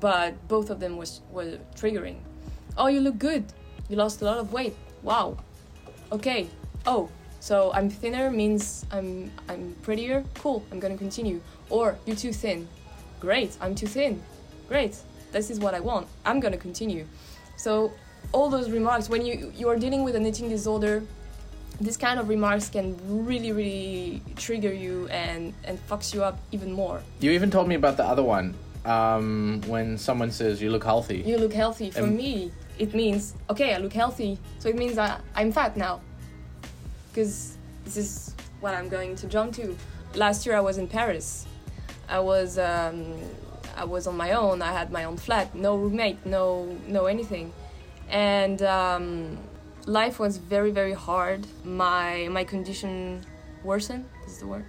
But 0.00 0.48
both 0.48 0.70
of 0.70 0.80
them 0.80 0.96
was 0.96 1.20
were 1.30 1.58
triggering. 1.74 2.16
Oh, 2.76 2.88
you 2.88 3.00
look 3.00 3.18
good. 3.18 3.44
You 3.88 3.96
lost 3.96 4.20
a 4.22 4.24
lot 4.24 4.38
of 4.38 4.52
weight 4.52 4.74
wow, 5.06 5.36
okay, 6.10 6.48
oh, 6.84 7.08
so 7.40 7.70
I'm 7.72 7.88
thinner 7.88 8.30
means 8.30 8.84
I'm 8.90 9.30
I'm 9.48 9.74
prettier. 9.82 10.24
Cool, 10.34 10.64
I'm 10.72 10.80
gonna 10.80 10.98
continue. 10.98 11.40
Or 11.70 11.96
you're 12.04 12.16
too 12.16 12.32
thin. 12.32 12.68
Great, 13.20 13.56
I'm 13.60 13.74
too 13.74 13.86
thin. 13.86 14.20
Great, 14.68 14.98
this 15.32 15.48
is 15.48 15.60
what 15.60 15.74
I 15.74 15.80
want. 15.80 16.08
I'm 16.24 16.40
gonna 16.40 16.56
continue. 16.56 17.06
So 17.56 17.92
all 18.32 18.50
those 18.50 18.68
remarks 18.70 19.08
when 19.08 19.24
you 19.24 19.52
you 19.56 19.68
are 19.68 19.76
dealing 19.76 20.02
with 20.02 20.16
an 20.16 20.26
eating 20.26 20.48
disorder, 20.48 21.04
this 21.80 21.96
kind 21.96 22.18
of 22.18 22.28
remarks 22.28 22.68
can 22.68 22.96
really 23.26 23.52
really 23.52 24.22
trigger 24.36 24.72
you 24.72 25.08
and 25.08 25.54
and 25.64 25.78
fucks 25.88 26.14
you 26.14 26.24
up 26.24 26.38
even 26.52 26.72
more. 26.72 27.02
You 27.20 27.32
even 27.32 27.50
told 27.50 27.68
me 27.68 27.74
about 27.74 27.96
the 27.96 28.04
other 28.04 28.22
one. 28.22 28.54
Um, 28.84 29.62
when 29.66 29.98
someone 29.98 30.30
says 30.30 30.62
you 30.62 30.70
look 30.70 30.84
healthy. 30.84 31.18
You 31.18 31.38
look 31.38 31.52
healthy. 31.52 31.90
For 31.90 32.04
um, 32.04 32.16
me, 32.16 32.52
it 32.78 32.94
means 32.94 33.34
okay 33.48 33.74
i 33.74 33.78
look 33.78 33.92
healthy 33.92 34.38
so 34.58 34.68
it 34.68 34.76
means 34.76 34.98
I, 34.98 35.18
i'm 35.34 35.52
fat 35.52 35.76
now 35.76 36.00
because 37.08 37.56
this 37.84 37.96
is 37.96 38.34
what 38.60 38.74
i'm 38.74 38.88
going 38.88 39.16
to 39.16 39.26
jump 39.26 39.54
to 39.54 39.76
last 40.14 40.46
year 40.46 40.56
i 40.56 40.60
was 40.60 40.78
in 40.78 40.86
paris 40.88 41.46
i 42.08 42.18
was 42.18 42.58
um, 42.58 43.14
i 43.76 43.84
was 43.84 44.06
on 44.06 44.16
my 44.16 44.32
own 44.32 44.62
i 44.62 44.72
had 44.72 44.90
my 44.90 45.04
own 45.04 45.16
flat 45.16 45.54
no 45.54 45.76
roommate 45.76 46.24
no 46.26 46.76
no 46.86 47.06
anything 47.06 47.52
and 48.08 48.62
um, 48.62 49.38
life 49.86 50.18
was 50.18 50.36
very 50.36 50.70
very 50.70 50.92
hard 50.92 51.46
my 51.64 52.28
my 52.30 52.44
condition 52.44 53.24
worsened 53.64 54.04
is 54.26 54.38
the 54.38 54.46
word 54.46 54.64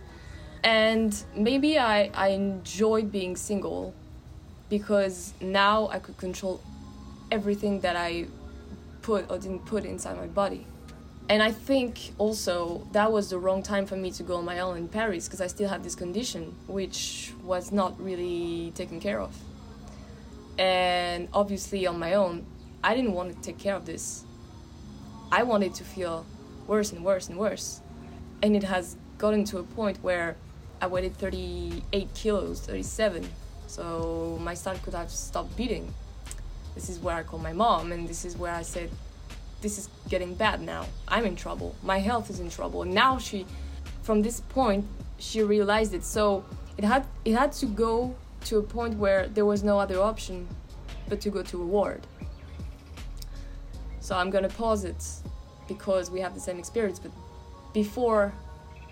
and 0.64 1.24
maybe 1.36 1.78
i 1.78 2.10
i 2.14 2.30
enjoyed 2.30 3.12
being 3.12 3.36
single 3.36 3.94
because 4.70 5.34
now 5.42 5.88
i 5.90 6.00
could 6.00 6.18
control 6.18 6.62
everything 7.32 7.82
that 7.82 7.96
I 7.96 8.28
put 9.02 9.30
or 9.30 9.38
didn't 9.38 9.66
put 9.66 9.86
inside 9.86 10.18
my 10.18 10.28
body. 10.28 10.66
And 11.30 11.44
I 11.44 11.52
think 11.52 12.14
also 12.18 12.88
that 12.94 13.12
was 13.12 13.30
the 13.30 13.38
wrong 13.38 13.62
time 13.62 13.86
for 13.86 13.98
me 13.98 14.12
to 14.12 14.24
go 14.24 14.38
on 14.38 14.46
my 14.46 14.60
own 14.60 14.78
in 14.78 14.88
Paris 14.88 15.28
because 15.28 15.42
I 15.42 15.48
still 15.48 15.68
had 15.68 15.84
this 15.84 15.96
condition 15.96 16.56
which 16.68 17.34
was 17.44 17.72
not 17.72 18.00
really 18.02 18.72
taken 18.76 19.00
care 19.00 19.20
of. 19.20 19.36
And 20.58 21.28
obviously, 21.34 21.86
on 21.86 22.00
my 22.00 22.14
own, 22.14 22.46
I 22.84 22.96
didn't 22.96 23.14
want 23.14 23.36
to 23.36 23.42
take 23.42 23.60
care 23.60 23.76
of 23.76 23.86
this. 23.86 24.24
I 25.32 25.44
wanted 25.44 25.74
to 25.76 25.84
feel 25.84 26.26
worse 26.68 26.92
and 26.92 27.04
worse 27.04 27.30
and 27.30 27.38
worse. 27.38 27.82
And 28.42 28.56
it 28.56 28.64
has 28.64 28.96
gotten 29.18 29.44
to 29.46 29.60
a 29.60 29.64
point 29.64 29.98
where 30.02 30.36
I 30.82 30.88
weighed 30.88 31.16
38 31.18 32.14
kilos, 32.14 32.62
37. 32.62 33.28
So 33.68 34.38
my 34.42 34.54
stomach 34.54 34.84
could 34.84 34.94
have 34.94 35.12
stopped 35.12 35.56
beating 35.58 35.94
this 36.78 36.90
is 36.90 37.00
where 37.00 37.16
I 37.16 37.24
called 37.24 37.42
my 37.42 37.54
mom, 37.54 37.92
and 37.92 38.08
this 38.08 38.24
is 38.24 38.38
where 38.38 38.54
I 38.54 38.62
said, 38.62 38.92
This 39.62 39.80
is 39.80 39.90
getting 40.10 40.36
bad 40.36 40.62
now. 40.62 40.86
I'm 41.08 41.26
in 41.26 41.36
trouble. 41.36 41.76
My 41.82 41.98
health 41.98 42.30
is 42.30 42.40
in 42.40 42.52
trouble. 42.52 42.84
And 42.84 42.94
now 42.94 43.18
she, 43.18 43.48
from 44.04 44.22
this 44.22 44.42
point, 44.42 44.86
she 45.18 45.42
realized 45.42 45.96
it. 45.96 46.04
So 46.04 46.46
it 46.78 46.84
had 46.84 47.08
it 47.26 47.34
had 47.34 47.52
to 47.54 47.66
go 47.66 48.16
to 48.46 48.60
a 48.60 48.62
point 48.62 48.94
where 49.00 49.28
there 49.28 49.44
was 49.46 49.64
no 49.64 49.80
other 49.80 50.00
option 50.00 50.48
but 51.10 51.20
to 51.22 51.32
go 51.32 51.42
to 51.42 51.64
a 51.64 51.66
ward. 51.66 52.06
So 54.08 54.16
I'm 54.16 54.30
gonna 54.30 54.48
pause 54.48 54.86
it 54.86 55.04
because 55.68 56.10
we 56.10 56.22
have 56.22 56.34
the 56.34 56.40
same 56.40 56.58
experience. 56.60 56.98
But 56.98 57.12
before 57.74 58.34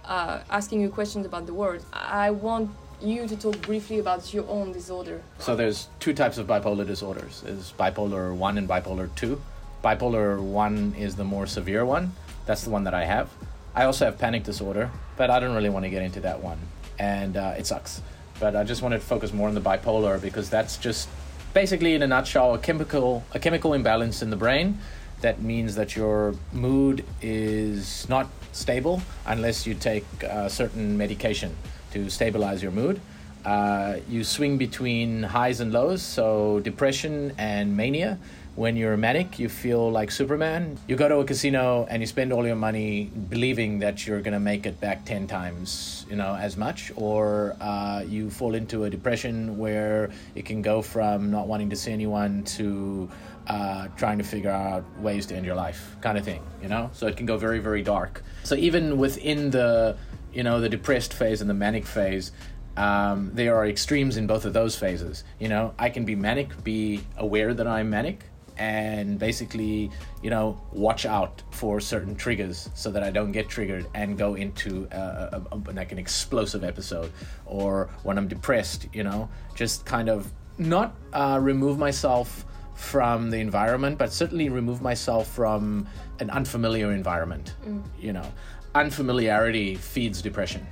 uh, 0.04 0.40
asking 0.50 0.82
you 0.82 0.90
questions 0.90 1.26
about 1.26 1.46
the 1.46 1.54
word, 1.54 1.84
I 1.94 2.32
want 2.32 2.70
you 3.02 3.26
to 3.26 3.38
talk 3.38 3.62
briefly 3.62 4.00
about 4.00 4.34
your 4.34 4.46
own 4.50 4.74
disorder. 4.74 5.22
So 5.40 5.56
there's 5.56 5.88
two 6.02 6.14
types 6.14 6.38
of 6.38 6.48
bipolar 6.48 6.86
disorders. 6.86 7.44
There's 7.46 7.72
bipolar 7.80 8.36
1 8.36 8.58
and 8.58 8.68
bipolar 8.68 9.08
2. 9.16 9.42
Bipolar 9.82 10.38
1 10.38 10.96
is 10.98 11.16
the 11.16 11.24
more 11.24 11.48
severe 11.48 11.86
one. 11.86 12.12
That's 12.46 12.66
the 12.66 12.70
one 12.70 12.84
that 12.84 12.94
I 12.94 13.06
have. 13.06 13.30
I 13.74 13.86
also 13.86 14.04
have 14.04 14.18
panic 14.18 14.44
disorder, 14.44 14.92
but 15.16 15.30
I 15.30 15.40
don't 15.40 15.56
really 15.56 15.70
want 15.70 15.86
to 15.86 15.90
get 15.90 16.02
into 16.02 16.20
that 16.22 16.44
one. 16.44 16.60
And 17.00 17.38
uh, 17.38 17.56
it 17.58 17.68
sucks. 17.68 18.02
But 18.42 18.58
I 18.58 18.66
just 18.66 18.82
wanted 18.82 19.00
to 19.00 19.06
focus 19.06 19.32
more 19.32 19.48
on 19.48 19.56
the 19.56 19.62
bipolar 19.62 20.22
because 20.22 20.50
that's 20.50 20.76
just 20.76 21.08
basically 21.54 21.96
in 21.96 22.02
a 22.04 22.08
nutshell 22.08 22.54
a 22.54 22.60
chemical 22.60 23.24
a 23.34 23.40
chemical 23.40 23.74
imbalance 23.74 24.22
in 24.22 24.30
the 24.30 24.36
brain 24.36 24.78
that 25.22 25.42
means 25.42 25.76
that 25.76 25.96
your 25.96 26.36
mood 26.52 27.04
is 27.22 28.08
not 28.10 28.28
stable 28.52 29.02
unless 29.26 29.66
you 29.66 29.74
take 29.74 30.06
a 30.24 30.50
certain 30.50 30.98
medication 30.98 31.56
to 31.92 32.10
stabilize 32.10 32.62
your 32.62 32.72
mood. 32.72 33.00
Uh, 33.46 33.98
you 34.10 34.24
swing 34.24 34.58
between 34.58 35.22
highs 35.22 35.60
and 35.60 35.72
lows, 35.72 36.02
so 36.02 36.60
depression 36.62 37.32
and 37.38 37.78
mania. 37.78 38.18
When 38.56 38.78
you're 38.78 38.96
manic, 38.96 39.38
you 39.38 39.50
feel 39.50 39.92
like 39.92 40.10
Superman. 40.10 40.80
You 40.88 40.96
go 40.96 41.10
to 41.10 41.18
a 41.18 41.26
casino 41.26 41.86
and 41.90 42.02
you 42.02 42.08
spend 42.08 42.32
all 42.32 42.48
your 42.48 42.56
money 42.56 43.12
believing 43.30 43.80
that 43.80 44.08
you're 44.08 44.22
gonna 44.22 44.40
make 44.40 44.66
it 44.66 44.80
back 44.80 45.04
ten 45.04 45.28
times, 45.28 46.06
you 46.10 46.16
know, 46.16 46.36
as 46.36 46.56
much. 46.56 46.90
Or 46.96 47.58
uh, 47.60 48.06
you 48.08 48.30
fall 48.30 48.56
into 48.56 48.86
a 48.86 48.90
depression 48.90 49.58
where 49.58 50.10
it 50.36 50.46
can 50.46 50.62
go 50.62 50.82
from 50.82 51.32
not 51.32 51.48
wanting 51.48 51.70
to 51.70 51.76
see 51.76 51.92
anyone 51.92 52.46
to 52.56 53.10
uh, 53.48 53.88
trying 53.98 54.18
to 54.18 54.24
figure 54.24 54.52
out 54.52 54.84
ways 55.00 55.26
to 55.28 55.36
end 55.36 55.46
your 55.46 55.56
life, 55.56 55.96
kind 56.02 56.18
of 56.18 56.26
thing, 56.26 56.42
you 56.62 56.68
know. 56.68 56.90
So 56.94 57.08
it 57.08 57.18
can 57.18 57.26
go 57.26 57.38
very, 57.38 57.60
very 57.60 57.82
dark. 57.82 58.24
So 58.44 58.56
even 58.56 58.98
within 58.98 59.52
the 59.52 59.98
you 60.36 60.44
know, 60.44 60.60
the 60.60 60.70
depressed 60.70 61.14
phase 61.14 61.42
and 61.42 61.50
the 61.50 61.54
manic 61.54 61.86
phase, 61.86 62.32
um, 62.78 63.32
there 63.34 63.56
are 63.56 63.66
extremes 63.66 64.18
in 64.18 64.28
both 64.28 64.44
of 64.46 64.54
those 64.54 64.76
phases. 64.76 65.24
You 65.40 65.48
know, 65.48 65.74
I 65.80 65.90
can 65.90 66.04
be 66.04 66.14
manic, 66.14 66.62
be 66.64 67.02
aware 67.18 67.54
that 67.54 67.66
I'm 67.66 67.90
manic, 67.90 68.26
and 68.58 69.18
basically, 69.18 69.90
you 70.22 70.30
know, 70.30 70.62
watch 70.74 71.06
out 71.06 71.42
for 71.52 71.80
certain 71.80 72.16
triggers 72.16 72.70
so 72.76 72.92
that 72.92 73.02
I 73.02 73.12
don't 73.12 73.32
get 73.32 73.48
triggered 73.48 73.86
and 73.94 74.18
go 74.18 74.36
into 74.36 74.88
a, 74.92 74.98
a, 74.98 75.44
a, 75.54 75.72
like 75.72 75.94
an 75.94 76.00
explosive 76.00 76.66
episode. 76.66 77.12
Or 77.46 77.90
when 78.04 78.18
I'm 78.18 78.28
depressed, 78.28 78.88
you 78.94 79.04
know, 79.04 79.30
just 79.56 79.86
kind 79.86 80.10
of 80.10 80.32
not 80.58 80.96
uh, 81.14 81.40
remove 81.42 81.78
myself 81.78 82.46
from 82.76 83.32
the 83.32 83.38
environment, 83.38 83.98
but 83.98 84.14
certainly 84.14 84.50
remove 84.50 84.82
myself 84.82 85.28
from 85.28 85.88
an 86.20 86.30
unfamiliar 86.30 86.92
environment. 86.92 87.56
Mm. 87.66 87.84
You 88.00 88.14
know, 88.14 88.32
unfamiliarity 88.76 89.76
feeds 89.76 90.22
depression. 90.22 90.66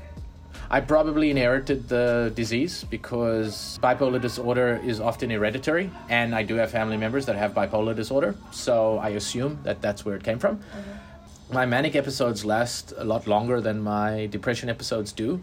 I 0.70 0.82
probably 0.82 1.30
inherited 1.30 1.88
the 1.88 2.32
disease 2.36 2.84
because 2.90 3.80
bipolar 3.82 4.20
disorder 4.20 4.82
is 4.84 5.00
often 5.00 5.30
hereditary, 5.30 5.92
and 6.10 6.34
I 6.34 6.44
do 6.44 6.56
have 6.56 6.72
family 6.72 6.98
members 6.98 7.26
that 7.28 7.36
have 7.36 7.54
bipolar 7.54 7.96
disorder, 7.96 8.36
so 8.52 8.98
I 8.98 9.10
assume 9.10 9.60
that 9.64 9.82
that's 9.82 10.04
where 10.04 10.16
it 10.16 10.24
came 10.24 10.40
from. 10.40 10.58
Mm-hmm. 10.58 11.54
My 11.54 11.66
manic 11.68 11.96
episodes 11.96 12.44
last 12.44 12.94
a 12.98 13.04
lot 13.04 13.28
longer 13.28 13.62
than 13.62 13.82
my 13.82 14.28
depression 14.28 14.70
episodes 14.70 15.12
do, 15.12 15.42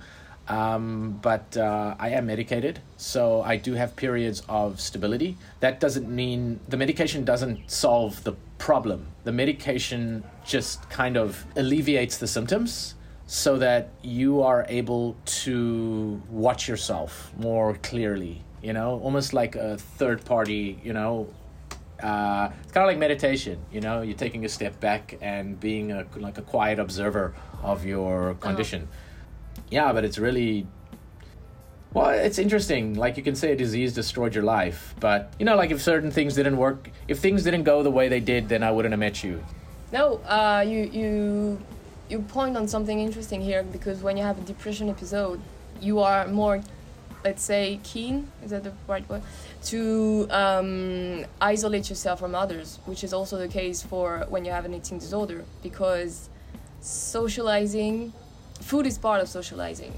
um, 0.50 1.20
but 1.22 1.56
uh, 1.56 1.94
I 1.98 2.10
am 2.10 2.26
medicated, 2.26 2.80
so 2.96 3.40
I 3.42 3.56
do 3.56 3.74
have 3.74 3.94
periods 3.94 4.42
of 4.48 4.80
stability. 4.80 5.36
That 5.60 5.78
doesn't 5.78 6.08
mean 6.08 6.58
the 6.68 6.76
medication 6.76 7.24
doesn't 7.24 7.70
solve 7.70 8.24
the 8.24 8.32
problem. 8.58 9.06
The 9.22 9.32
medication 9.32 10.24
just 10.44 10.90
kind 10.90 11.16
of 11.16 11.46
alleviates 11.56 12.18
the 12.18 12.26
symptoms 12.26 12.96
so 13.26 13.58
that 13.58 13.90
you 14.02 14.42
are 14.42 14.66
able 14.68 15.16
to 15.44 16.20
watch 16.28 16.68
yourself 16.68 17.32
more 17.38 17.74
clearly 17.74 18.42
you 18.62 18.72
know? 18.72 19.00
Almost 19.02 19.32
like 19.32 19.56
a 19.56 19.78
third 19.78 20.24
party 20.24 20.78
you 20.82 20.92
know? 20.92 21.28
Uh, 22.02 22.48
it's 22.62 22.72
kind 22.72 22.84
of 22.84 22.88
like 22.88 22.98
meditation 22.98 23.58
you 23.72 23.80
know? 23.80 24.02
You're 24.02 24.16
taking 24.16 24.44
a 24.44 24.48
step 24.48 24.80
back 24.80 25.16
and 25.20 25.58
being 25.58 25.92
a, 25.92 26.06
like 26.16 26.38
a 26.38 26.42
quiet 26.42 26.78
observer 26.78 27.34
of 27.62 27.84
your 27.84 28.34
condition 28.34 28.88
yeah 29.70 29.92
but 29.92 30.04
it's 30.04 30.18
really 30.18 30.66
well 31.92 32.10
it's 32.10 32.38
interesting 32.38 32.94
like 32.94 33.16
you 33.16 33.22
can 33.22 33.34
say 33.34 33.52
a 33.52 33.56
disease 33.56 33.92
destroyed 33.94 34.34
your 34.34 34.44
life 34.44 34.94
but 35.00 35.32
you 35.38 35.44
know 35.44 35.56
like 35.56 35.70
if 35.70 35.80
certain 35.80 36.10
things 36.10 36.34
didn't 36.34 36.56
work 36.56 36.90
if 37.08 37.18
things 37.18 37.42
didn't 37.42 37.64
go 37.64 37.82
the 37.82 37.90
way 37.90 38.08
they 38.08 38.20
did 38.20 38.48
then 38.48 38.62
i 38.62 38.70
wouldn't 38.70 38.92
have 38.92 39.00
met 39.00 39.22
you 39.24 39.42
No, 39.92 40.04
uh, 40.38 40.62
you 40.64 40.80
you 41.00 41.08
you 42.08 42.18
point 42.22 42.56
on 42.56 42.68
something 42.68 42.98
interesting 43.00 43.40
here 43.42 43.62
because 43.76 44.02
when 44.06 44.16
you 44.16 44.22
have 44.22 44.38
a 44.38 44.46
depression 44.46 44.88
episode, 44.88 45.40
you 45.80 45.98
are 45.98 46.28
more, 46.28 46.62
let's 47.24 47.42
say, 47.42 47.80
keen. 47.82 48.30
Is 48.44 48.50
that 48.50 48.62
the 48.62 48.72
right 48.86 49.02
word? 49.10 49.22
To 49.72 49.80
um, 50.30 51.24
isolate 51.40 51.90
yourself 51.90 52.20
from 52.20 52.34
others, 52.34 52.78
which 52.86 53.02
is 53.02 53.12
also 53.12 53.36
the 53.36 53.48
case 53.48 53.82
for 53.82 54.26
when 54.28 54.44
you 54.46 54.52
have 54.52 54.64
an 54.64 54.74
eating 54.74 54.98
disorder 55.00 55.42
because 55.60 56.30
socializing, 56.80 58.12
food 58.60 58.86
is 58.86 58.98
part 58.98 59.20
of 59.20 59.28
socializing. 59.28 59.92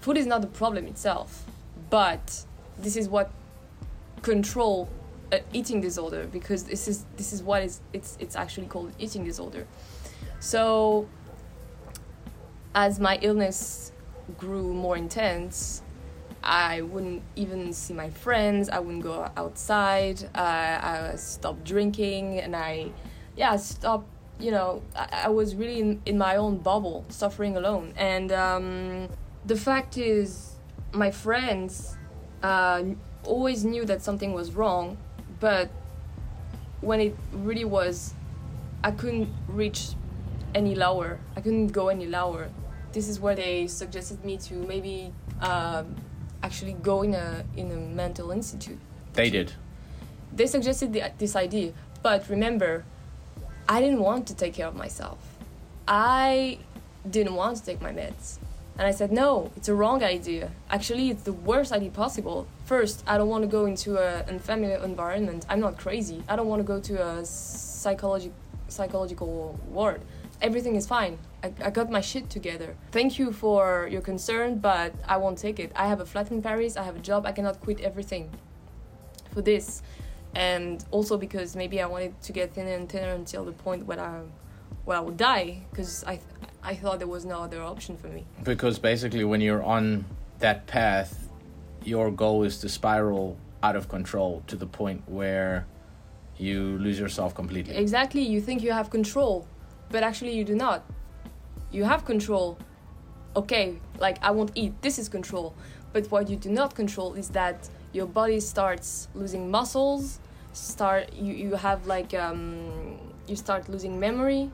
Food 0.00 0.16
is 0.16 0.26
not 0.26 0.40
the 0.40 0.46
problem 0.46 0.86
itself, 0.86 1.44
but 1.90 2.44
this 2.78 2.96
is 2.96 3.08
what 3.08 3.30
control 4.22 4.88
an 5.32 5.40
eating 5.52 5.80
disorder 5.80 6.26
because 6.30 6.64
this 6.64 6.86
is 6.88 7.04
this 7.16 7.32
is 7.32 7.42
what 7.42 7.62
is 7.62 7.80
it's 7.92 8.16
it's 8.20 8.36
actually 8.36 8.66
called 8.66 8.92
eating 8.98 9.24
disorder. 9.24 9.66
So 10.40 11.08
as 12.74 13.00
my 13.00 13.18
illness 13.22 13.92
grew 14.38 14.72
more 14.72 14.96
intense, 14.96 15.82
I 16.42 16.82
wouldn't 16.82 17.22
even 17.36 17.72
see 17.72 17.94
my 17.94 18.10
friends. 18.10 18.68
I 18.68 18.78
wouldn't 18.78 19.02
go 19.02 19.30
outside. 19.36 20.22
Uh, 20.34 20.38
I 20.38 21.12
stopped 21.16 21.64
drinking, 21.64 22.40
and 22.40 22.54
I, 22.54 22.90
yeah, 23.36 23.56
stopped. 23.56 24.08
You 24.38 24.50
know, 24.50 24.82
I, 24.96 25.24
I 25.24 25.28
was 25.28 25.54
really 25.54 25.80
in, 25.80 26.02
in 26.06 26.18
my 26.18 26.36
own 26.36 26.58
bubble, 26.58 27.04
suffering 27.08 27.56
alone. 27.56 27.92
And 27.96 28.32
um, 28.32 29.08
the 29.44 29.56
fact 29.56 29.96
is, 29.96 30.56
my 30.92 31.10
friends 31.10 31.96
uh, 32.42 32.82
always 33.24 33.64
knew 33.64 33.84
that 33.84 34.02
something 34.02 34.32
was 34.32 34.52
wrong, 34.52 34.96
but 35.40 35.70
when 36.80 37.00
it 37.00 37.16
really 37.32 37.64
was, 37.64 38.14
I 38.82 38.90
couldn't 38.90 39.28
reach 39.48 39.90
any 40.54 40.74
lower. 40.74 41.18
I 41.36 41.40
couldn't 41.40 41.68
go 41.68 41.88
any 41.88 42.06
lower. 42.06 42.50
This 42.92 43.08
is 43.08 43.18
where 43.18 43.34
they 43.34 43.66
suggested 43.66 44.24
me 44.24 44.36
to 44.38 44.54
maybe 44.54 45.12
um, 45.40 45.96
actually 46.42 46.74
go 46.74 47.02
in 47.02 47.14
a 47.14 47.44
in 47.56 47.72
a 47.72 47.76
mental 47.76 48.30
institute. 48.30 48.78
they 49.14 49.30
did 49.30 49.52
They 50.36 50.46
suggested 50.46 50.92
the, 50.92 51.10
this 51.18 51.34
idea, 51.36 51.72
but 52.02 52.28
remember, 52.28 52.84
I 53.68 53.80
didn't 53.80 54.00
want 54.00 54.26
to 54.28 54.34
take 54.34 54.54
care 54.54 54.66
of 54.66 54.76
myself. 54.76 55.18
I 55.88 56.58
didn't 57.08 57.34
want 57.34 57.56
to 57.58 57.64
take 57.64 57.80
my 57.80 57.92
meds. 57.92 58.38
And 58.76 58.86
I 58.86 58.90
said, 58.90 59.12
no, 59.12 59.52
it's 59.56 59.68
a 59.68 59.74
wrong 59.74 60.02
idea. 60.02 60.50
Actually, 60.68 61.10
it's 61.10 61.22
the 61.22 61.32
worst 61.32 61.72
idea 61.72 61.90
possible. 61.90 62.46
First, 62.64 63.04
I 63.06 63.16
don't 63.18 63.28
want 63.28 63.42
to 63.42 63.48
go 63.48 63.66
into 63.66 63.96
a 63.96 64.24
unfamiliar 64.24 64.82
environment. 64.82 65.46
I'm 65.48 65.60
not 65.60 65.78
crazy. 65.78 66.24
I 66.28 66.34
don't 66.36 66.48
want 66.48 66.60
to 66.60 66.64
go 66.64 66.80
to 66.80 67.06
a 67.06 67.24
psychology, 67.24 68.32
psychological 68.68 69.58
ward. 69.68 70.00
Everything 70.42 70.74
is 70.74 70.86
fine. 70.86 71.18
I, 71.42 71.52
I 71.62 71.70
got 71.70 71.88
my 71.90 72.00
shit 72.00 72.28
together. 72.28 72.74
Thank 72.90 73.18
you 73.18 73.32
for 73.32 73.88
your 73.90 74.00
concern, 74.00 74.58
but 74.58 74.92
I 75.06 75.18
won't 75.18 75.38
take 75.38 75.60
it. 75.60 75.70
I 75.76 75.86
have 75.86 76.00
a 76.00 76.06
flat 76.06 76.30
in 76.32 76.42
Paris. 76.42 76.76
I 76.76 76.82
have 76.82 76.96
a 76.96 77.00
job. 77.10 77.26
I 77.26 77.32
cannot 77.32 77.60
quit 77.60 77.80
everything 77.80 78.30
for 79.32 79.40
this. 79.40 79.82
And 80.34 80.84
also 80.90 81.16
because 81.16 81.54
maybe 81.56 81.80
I 81.80 81.86
wanted 81.86 82.20
to 82.22 82.32
get 82.32 82.54
thinner 82.54 82.74
and 82.74 82.88
thinner 82.88 83.12
until 83.12 83.44
the 83.44 83.52
point 83.52 83.86
where 83.86 84.00
I, 84.00 84.22
where 84.84 84.96
I 84.96 85.00
would 85.00 85.16
die. 85.16 85.62
Because 85.70 86.04
I, 86.04 86.20
I 86.62 86.74
thought 86.74 86.98
there 86.98 87.08
was 87.08 87.24
no 87.24 87.42
other 87.42 87.62
option 87.62 87.96
for 87.96 88.08
me. 88.08 88.24
because 88.42 88.78
basically 88.78 89.24
when 89.24 89.40
you're 89.40 89.62
on 89.62 90.04
that 90.40 90.66
path 90.66 91.28
your 91.84 92.10
goal 92.10 92.42
is 92.42 92.58
to 92.58 92.68
spiral 92.68 93.36
out 93.62 93.76
of 93.76 93.88
control 93.88 94.42
to 94.46 94.56
the 94.56 94.66
point 94.66 95.02
where 95.06 95.66
you 96.38 96.78
lose 96.78 96.98
yourself 96.98 97.34
completely 97.34 97.76
Exactly, 97.76 98.22
you 98.22 98.40
think 98.40 98.62
you 98.62 98.72
have 98.72 98.90
control, 98.90 99.46
but 99.90 100.02
actually 100.02 100.32
you 100.34 100.44
do 100.44 100.54
not. 100.54 100.82
You 101.70 101.84
have 101.84 102.04
control. 102.04 102.58
Okay, 103.36 103.78
like 103.98 104.16
I 104.22 104.30
won't 104.30 104.52
eat, 104.54 104.72
this 104.80 104.98
is 104.98 105.08
control. 105.08 105.54
But 105.92 106.10
what 106.10 106.28
you 106.28 106.36
do 106.36 106.50
not 106.50 106.74
control 106.74 107.14
is 107.14 107.28
that 107.30 107.68
your 107.94 108.06
body 108.06 108.40
starts 108.40 109.08
losing 109.14 109.50
muscles, 109.50 110.18
start 110.52 111.14
you, 111.14 111.32
you 111.32 111.54
have 111.54 111.86
like 111.86 112.12
um, 112.12 112.98
you 113.26 113.36
start 113.36 113.68
losing 113.68 113.98
memory. 113.98 114.50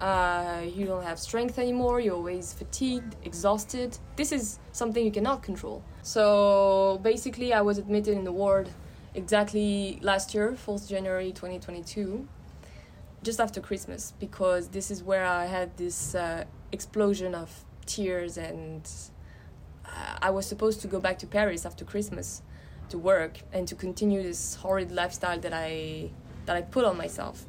Uh, 0.00 0.62
you 0.76 0.86
don't 0.86 1.02
have 1.02 1.18
strength 1.18 1.58
anymore. 1.58 1.98
You're 1.98 2.14
always 2.14 2.52
fatigued, 2.52 3.16
exhausted. 3.24 3.98
This 4.14 4.30
is 4.30 4.60
something 4.70 5.04
you 5.04 5.10
cannot 5.10 5.42
control. 5.42 5.82
So 6.02 7.00
basically, 7.02 7.52
I 7.52 7.62
was 7.62 7.78
admitted 7.78 8.16
in 8.16 8.22
the 8.22 8.30
ward 8.30 8.68
exactly 9.14 9.98
last 10.00 10.34
year, 10.34 10.52
4th 10.52 10.88
January 10.88 11.32
2022, 11.32 12.28
just 13.24 13.40
after 13.40 13.60
Christmas, 13.60 14.12
because 14.20 14.68
this 14.68 14.92
is 14.92 15.02
where 15.02 15.24
I 15.24 15.46
had 15.46 15.76
this 15.76 16.14
uh, 16.14 16.44
explosion 16.70 17.34
of 17.34 17.64
tears 17.86 18.38
and 18.38 18.88
uh, 19.84 20.18
I 20.22 20.30
was 20.30 20.46
supposed 20.46 20.80
to 20.82 20.86
go 20.86 21.00
back 21.00 21.18
to 21.20 21.26
Paris 21.26 21.66
after 21.66 21.84
Christmas 21.84 22.42
to 22.90 22.98
work 22.98 23.40
and 23.52 23.66
to 23.68 23.74
continue 23.74 24.22
this 24.22 24.56
horrid 24.56 24.90
lifestyle 24.92 25.38
that 25.40 25.52
I 25.52 26.10
that 26.46 26.56
I 26.56 26.62
put 26.62 26.84
on 26.84 26.96
myself. 26.96 27.44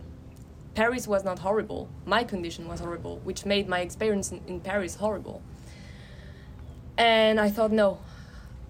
Paris 0.76 1.08
was 1.08 1.24
not 1.24 1.40
horrible. 1.40 1.90
My 2.06 2.24
condition 2.24 2.68
was 2.68 2.80
horrible, 2.80 3.20
which 3.24 3.46
made 3.46 3.68
my 3.68 3.80
experience 3.80 4.32
in, 4.32 4.42
in 4.48 4.60
Paris 4.60 4.96
horrible. 4.96 5.42
And 6.98 7.40
I 7.40 7.50
thought, 7.50 7.72
no, 7.72 8.00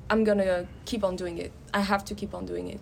I'm 0.09 0.23
gonna 0.23 0.67
keep 0.85 1.03
on 1.03 1.15
doing 1.15 1.37
it. 1.37 1.51
I 1.73 1.81
have 1.81 2.05
to 2.05 2.15
keep 2.15 2.33
on 2.33 2.45
doing 2.45 2.69
it 2.69 2.79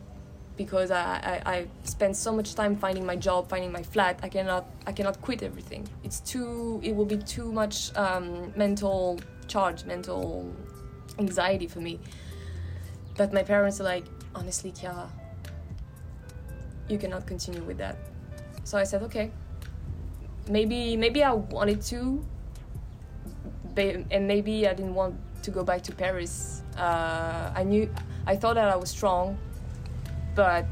because 0.57 0.91
I, 0.91 1.41
I, 1.45 1.51
I 1.53 1.67
spent 1.83 2.15
so 2.15 2.33
much 2.33 2.55
time 2.55 2.75
finding 2.75 3.05
my 3.05 3.15
job, 3.15 3.49
finding 3.49 3.71
my 3.71 3.83
flat. 3.83 4.19
I 4.23 4.29
cannot 4.29 4.65
I 4.85 4.91
cannot 4.91 5.21
quit 5.21 5.43
everything. 5.43 5.87
It's 6.03 6.19
too 6.19 6.81
it 6.83 6.95
will 6.95 7.05
be 7.05 7.17
too 7.17 7.51
much 7.51 7.95
um, 7.95 8.51
mental 8.55 9.19
charge, 9.47 9.85
mental 9.85 10.53
anxiety 11.19 11.67
for 11.67 11.79
me. 11.79 11.99
But 13.17 13.33
my 13.33 13.43
parents 13.43 13.81
are 13.81 13.83
like, 13.83 14.05
honestly, 14.35 14.71
Chiara, 14.71 15.09
you 16.87 16.97
cannot 16.97 17.25
continue 17.25 17.63
with 17.63 17.77
that. 17.79 17.97
So 18.63 18.77
I 18.77 18.83
said, 18.83 19.01
okay. 19.03 19.31
Maybe 20.49 20.95
maybe 20.95 21.23
I 21.23 21.33
wanted 21.33 21.81
to, 21.91 22.23
and 23.75 24.27
maybe 24.27 24.67
I 24.67 24.73
didn't 24.73 24.95
want 24.95 25.15
to 25.43 25.51
go 25.51 25.63
back 25.63 25.81
to 25.83 25.91
Paris. 25.91 26.61
Uh, 26.77 27.51
I 27.53 27.63
knew 27.63 27.89
I 28.25 28.35
thought 28.35 28.55
that 28.55 28.69
I 28.69 28.75
was 28.77 28.89
strong, 28.89 29.37
but 30.35 30.65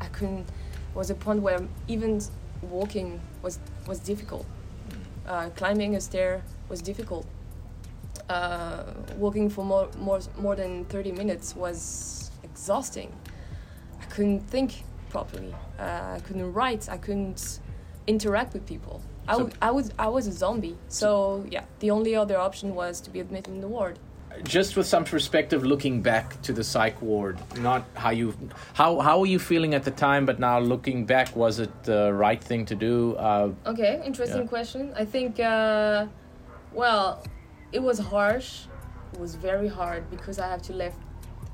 I 0.00 0.06
couldn't. 0.06 0.46
Was 0.94 1.10
a 1.10 1.14
point 1.14 1.42
where 1.42 1.60
even 1.88 2.20
walking 2.62 3.20
was 3.42 3.58
was 3.86 4.00
difficult. 4.00 4.46
Uh, 5.28 5.50
climbing 5.50 5.94
a 5.94 6.00
stair 6.00 6.42
was 6.68 6.80
difficult. 6.80 7.26
Uh, 8.28 8.82
walking 9.16 9.48
for 9.50 9.64
more 9.64 9.88
more 9.98 10.20
more 10.38 10.56
than 10.56 10.84
thirty 10.86 11.12
minutes 11.12 11.54
was 11.56 12.30
exhausting. 12.42 13.12
I 14.00 14.04
couldn't 14.06 14.40
think 14.50 14.84
properly. 15.10 15.54
Uh, 15.78 16.16
I 16.16 16.20
couldn't 16.26 16.52
write. 16.52 16.88
I 16.88 16.96
couldn't 16.98 17.60
interact 18.06 18.52
with 18.54 18.64
people. 18.66 19.00
I, 19.28 19.32
So- 19.32 19.38
w- 19.38 19.56
I 19.62 19.70
was 19.70 19.90
I 19.98 20.08
was 20.08 20.26
a 20.26 20.32
zombie. 20.32 20.76
So 20.88 21.44
yeah, 21.50 21.64
the 21.80 21.90
only 21.90 22.14
other 22.16 22.38
option 22.38 22.74
was 22.74 23.00
to 23.02 23.10
be 23.10 23.20
admitted 23.20 23.52
in 23.54 23.60
the 23.60 23.68
ward. 23.68 23.98
Just 24.44 24.76
with 24.76 24.86
some 24.86 25.04
perspective, 25.04 25.64
looking 25.64 26.02
back 26.02 26.40
to 26.42 26.52
the 26.52 26.62
psych 26.62 27.00
ward, 27.00 27.38
not 27.58 27.84
how 27.94 28.10
you 28.10 28.34
how 28.74 29.00
how 29.00 29.18
were 29.20 29.26
you 29.34 29.38
feeling 29.38 29.74
at 29.74 29.82
the 29.84 29.90
time, 29.90 30.26
but 30.26 30.38
now 30.38 30.58
looking 30.58 31.06
back, 31.06 31.34
was 31.34 31.58
it 31.58 31.70
the 31.84 32.12
right 32.12 32.42
thing 32.44 32.66
to 32.66 32.74
do? 32.74 33.16
Uh, 33.16 33.52
Okay, 33.66 34.02
interesting 34.04 34.42
Yeah. 34.42 34.48
question. 34.48 34.92
I 34.94 35.06
think, 35.06 35.40
uh, 35.40 36.06
well, 36.74 37.22
it 37.72 37.82
was 37.82 37.98
harsh. 37.98 38.66
It 39.12 39.20
was 39.20 39.34
very 39.34 39.68
hard 39.68 40.10
because 40.10 40.38
I 40.38 40.48
have 40.48 40.62
to 40.62 40.72
leave 40.72 40.94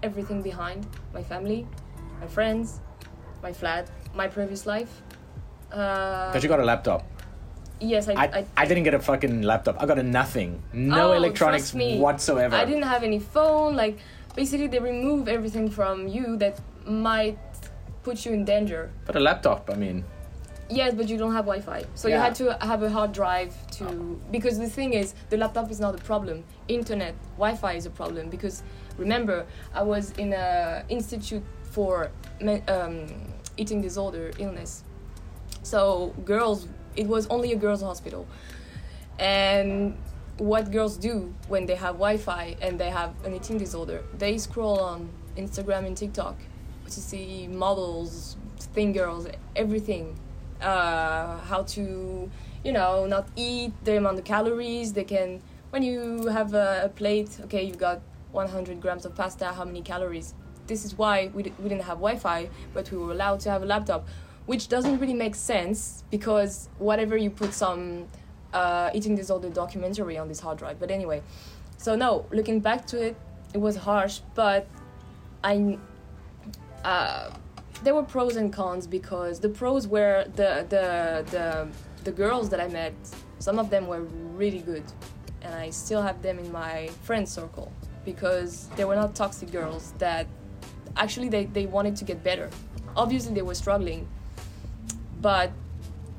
everything 0.03 0.43
behind: 0.43 0.87
my 1.15 1.23
family, 1.23 1.67
my 2.21 2.27
friends, 2.27 2.81
my 3.43 3.53
flat, 3.53 3.91
my 4.15 4.27
previous 4.29 4.67
life. 4.67 5.03
Uh, 5.73 6.29
Because 6.31 6.43
you 6.43 6.49
got 6.49 6.61
a 6.61 6.65
laptop. 6.65 7.03
yes, 7.81 8.09
I, 8.09 8.13
I, 8.13 8.25
I, 8.39 8.47
I 8.57 8.65
didn't 8.67 8.85
get 8.85 8.95
a 8.95 9.01
fucking 9.01 9.43
laptop. 9.43 9.83
I 9.83 9.87
got 9.87 9.99
a 9.99 10.03
nothing. 10.03 10.63
No 10.73 11.13
Oh, 11.13 11.17
electronics 11.17 11.71
trust 11.71 11.75
me. 11.75 11.99
whatsoever. 11.99 12.55
I 12.57 12.65
didn't 12.65 12.85
have 12.95 13.03
any 13.03 13.19
phone. 13.19 13.75
Like, 13.75 13.99
basically, 14.37 14.67
they 14.69 14.79
remove 14.79 15.29
everything 15.29 15.71
from 15.71 16.07
you 16.09 16.37
that 16.39 16.61
might 16.87 17.39
put 18.03 18.25
you 18.27 18.33
in 18.33 18.45
danger. 18.45 18.91
But 19.07 19.17
a 19.17 19.21
laptop, 19.21 19.71
I 19.71 19.75
mean, 19.75 20.05
Yes, 20.81 20.95
but 20.95 21.07
you 21.11 21.19
don't 21.19 21.33
have 21.39 21.45
Wi-Fi, 21.45 21.85
so 21.95 22.09
you 22.09 22.15
had 22.27 22.35
to 22.37 22.45
have 22.71 22.83
a 22.83 22.91
hard 22.97 23.13
drive 23.13 23.53
to. 23.79 23.85
Because 24.31 24.59
the 24.59 24.69
thing 24.79 24.91
is, 24.95 25.15
the 25.31 25.37
laptop 25.37 25.71
is 25.71 25.81
not 25.81 25.93
a 25.95 26.03
problem. 26.11 26.45
Internet, 26.69 27.15
Wi-Fi 27.37 27.73
is 27.81 27.87
a 27.87 27.91
problem. 27.91 28.31
Because 28.31 28.63
remember, 28.97 29.45
I 29.75 29.83
was 29.83 30.05
in 30.23 30.33
a 30.33 30.83
institute 30.89 31.45
for 31.75 32.11
me- 32.41 32.63
um, 32.77 33.07
eating 33.57 33.81
disorder 33.83 34.31
illness. 34.39 34.83
So 35.63 36.15
girls, 36.25 36.59
it 36.97 37.07
was 37.07 37.27
only 37.29 37.53
a 37.53 37.57
girls' 37.65 37.83
hospital, 37.83 38.27
and 39.19 39.97
what 40.39 40.71
girls 40.71 40.97
do 40.97 41.15
when 41.49 41.67
they 41.67 41.75
have 41.77 41.95
Wi-Fi 42.07 42.57
and 42.63 42.79
they 42.81 42.91
have 42.91 43.11
an 43.27 43.35
eating 43.35 43.59
disorder, 43.59 44.03
they 44.19 44.39
scroll 44.39 44.81
on 44.81 45.09
Instagram 45.37 45.87
and 45.87 45.97
TikTok 45.97 46.37
to 46.87 47.01
see 47.01 47.47
models, 47.47 48.37
thin 48.75 48.93
girls, 48.93 49.27
everything. 49.55 50.17
Uh, 50.63 51.39
how 51.41 51.63
to, 51.63 52.31
you 52.65 52.73
know, 52.73 53.05
not 53.07 53.29
eat 53.35 53.73
the 53.85 53.97
amount 53.97 54.19
of 54.19 54.25
calories 54.25 54.93
they 54.93 55.05
can. 55.05 55.43
When 55.71 55.83
you 55.83 56.27
have 56.29 56.55
a, 56.55 56.83
a 56.85 56.89
plate, 56.89 57.31
okay, 57.45 57.65
you've 57.65 57.79
got 57.79 58.01
100 58.31 58.81
grams 58.81 59.05
of 59.05 59.15
pasta. 59.15 59.47
How 59.47 59.65
many 59.65 59.83
calories? 59.83 60.35
This 60.67 60.85
is 60.85 60.97
why 60.97 61.31
we, 61.35 61.43
d- 61.43 61.53
we 61.59 61.69
didn't 61.69 61.83
have 61.83 61.99
Wi-Fi, 61.99 62.49
but 62.73 62.91
we 62.93 62.99
were 62.99 63.13
allowed 63.13 63.41
to 63.41 63.51
have 63.51 63.63
a 63.63 63.67
laptop, 63.67 64.07
which 64.47 64.69
doesn't 64.69 64.99
really 65.01 65.15
make 65.15 65.35
sense 65.35 66.05
because 66.11 66.69
whatever 66.79 67.17
you 67.17 67.31
put 67.31 67.53
some 67.53 68.07
uh, 68.53 68.91
eating 68.95 69.17
disorder 69.17 69.51
documentary 69.51 70.17
on 70.17 70.29
this 70.29 70.41
hard 70.41 70.59
drive. 70.59 70.79
But 70.79 70.91
anyway, 70.91 71.23
so 71.77 71.97
no, 71.97 72.27
looking 72.31 72.61
back 72.61 72.87
to 72.89 73.03
it, 73.03 73.17
it 73.53 73.59
was 73.59 73.77
harsh, 73.77 74.21
but 74.35 74.67
I 75.43 75.79
uh, 76.85 77.31
there 77.83 77.95
were 77.95 78.03
pros 78.03 78.37
and 78.37 78.53
cons 78.53 78.87
because 78.87 79.41
the 79.41 79.49
pros 79.49 79.87
were 79.87 80.25
the 80.37 80.67
the 80.69 81.25
the 81.31 81.69
the 82.05 82.13
girls 82.13 82.49
that 82.51 82.61
I 82.61 82.69
met. 82.69 82.95
Some 83.39 83.59
of 83.59 83.71
them 83.71 83.87
were 83.87 84.03
really 84.03 84.61
good, 84.61 84.85
and 85.43 85.55
I 85.55 85.71
still 85.71 86.03
have 86.03 86.23
them 86.23 86.39
in 86.39 86.51
my 86.53 86.89
friend 87.03 87.29
circle 87.29 87.73
because 88.05 88.69
they 88.77 88.85
were 88.85 88.97
not 88.97 89.15
toxic 89.15 89.51
girls. 89.51 89.93
That 89.99 90.27
actually 90.97 91.29
they 91.29 91.47
they 91.47 91.67
wanted 91.67 91.97
to 91.97 92.05
get 92.05 92.23
better. 92.23 92.51
Obviously 92.97 93.35
they 93.35 93.43
were 93.43 93.55
struggling, 93.55 94.07
but 95.21 95.51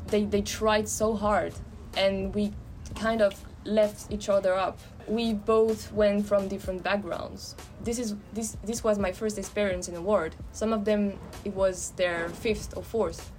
they 0.07 0.25
they 0.25 0.41
tried 0.41 0.87
so 0.89 1.15
hard, 1.15 1.53
and 1.95 2.33
we 2.35 2.53
kind 2.95 3.21
of 3.21 3.33
left 3.65 4.11
each 4.11 4.27
other 4.29 4.53
up. 4.53 4.79
We 5.07 5.33
both 5.33 5.91
went 5.91 6.25
from 6.25 6.47
different 6.47 6.83
backgrounds. 6.83 7.55
This 7.83 7.99
is 7.99 8.15
this 8.33 8.55
this 8.63 8.83
was 8.83 8.97
my 8.97 9.11
first 9.11 9.37
experience 9.37 9.87
in 9.89 9.95
a 9.95 10.01
ward. 10.01 10.35
Some 10.53 10.71
of 10.71 10.85
them 10.85 11.19
it 11.43 11.53
was 11.53 11.91
their 11.97 12.29
fifth 12.29 12.77
or 12.77 12.83
fourth, 12.83 13.31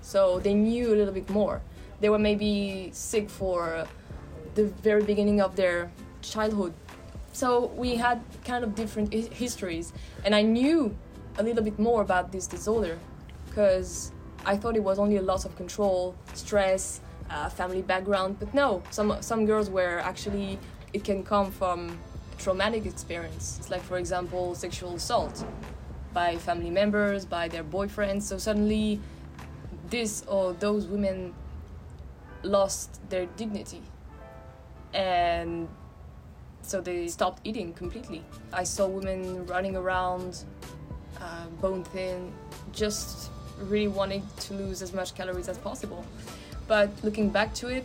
so 0.00 0.40
they 0.40 0.54
knew 0.54 0.92
a 0.92 0.96
little 0.96 1.14
bit 1.14 1.30
more. 1.30 1.62
They 2.00 2.08
were 2.08 2.18
maybe 2.18 2.90
sick 2.92 3.30
for 3.30 3.86
the 4.54 4.64
very 4.82 5.04
beginning 5.04 5.40
of 5.40 5.54
their 5.54 5.90
childhood. 6.22 6.74
So 7.32 7.66
we 7.76 7.96
had 7.96 8.20
kind 8.44 8.64
of 8.64 8.74
different 8.74 9.14
hi- 9.14 9.30
histories, 9.32 9.92
and 10.24 10.34
I 10.34 10.42
knew 10.42 10.94
a 11.38 11.42
little 11.42 11.62
bit 11.62 11.78
more 11.78 12.02
about 12.02 12.32
this 12.32 12.46
disorder 12.46 12.98
because 13.46 14.12
I 14.44 14.56
thought 14.56 14.76
it 14.76 14.82
was 14.82 14.98
only 14.98 15.16
a 15.16 15.22
loss 15.22 15.44
of 15.44 15.54
control, 15.56 16.14
stress, 16.34 17.00
uh, 17.30 17.48
family 17.48 17.82
background. 17.82 18.36
But 18.40 18.52
no, 18.52 18.82
some 18.90 19.16
some 19.20 19.46
girls 19.46 19.70
were 19.70 20.00
actually 20.00 20.58
it 20.92 21.04
can 21.04 21.22
come 21.22 21.50
from 21.50 21.98
traumatic 22.38 22.86
experience. 22.86 23.56
It's 23.58 23.70
like, 23.70 23.82
for 23.82 23.98
example, 23.98 24.54
sexual 24.54 24.94
assault 24.94 25.44
by 26.12 26.36
family 26.36 26.70
members, 26.70 27.24
by 27.24 27.48
their 27.48 27.64
boyfriends. 27.64 28.22
So 28.22 28.38
suddenly, 28.38 29.00
this 29.88 30.24
or 30.26 30.52
those 30.54 30.86
women 30.86 31.34
lost 32.42 33.00
their 33.08 33.26
dignity, 33.36 33.82
and 34.92 35.68
so 36.62 36.80
they 36.80 37.08
stopped 37.08 37.40
eating 37.44 37.72
completely. 37.72 38.24
I 38.52 38.64
saw 38.64 38.86
women 38.86 39.46
running 39.46 39.76
around, 39.76 40.44
uh, 41.20 41.46
bone 41.60 41.84
thin, 41.84 42.32
just 42.72 43.30
really 43.60 43.88
wanting 43.88 44.26
to 44.40 44.54
lose 44.54 44.82
as 44.82 44.92
much 44.92 45.14
calories 45.14 45.48
as 45.48 45.58
possible. 45.58 46.04
But 46.66 46.90
looking 47.02 47.30
back 47.30 47.54
to 47.54 47.68
it, 47.68 47.84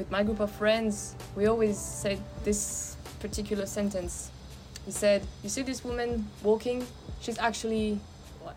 with 0.00 0.10
my 0.10 0.22
group 0.22 0.40
of 0.40 0.50
friends, 0.50 1.14
we 1.36 1.44
always 1.44 1.78
said 1.78 2.18
this 2.42 2.96
particular 3.20 3.66
sentence. 3.66 4.30
We 4.86 4.92
said, 4.92 5.20
"You 5.42 5.50
see 5.50 5.60
this 5.62 5.84
woman 5.84 6.26
walking? 6.42 6.86
She's 7.20 7.38
actually? 7.38 8.00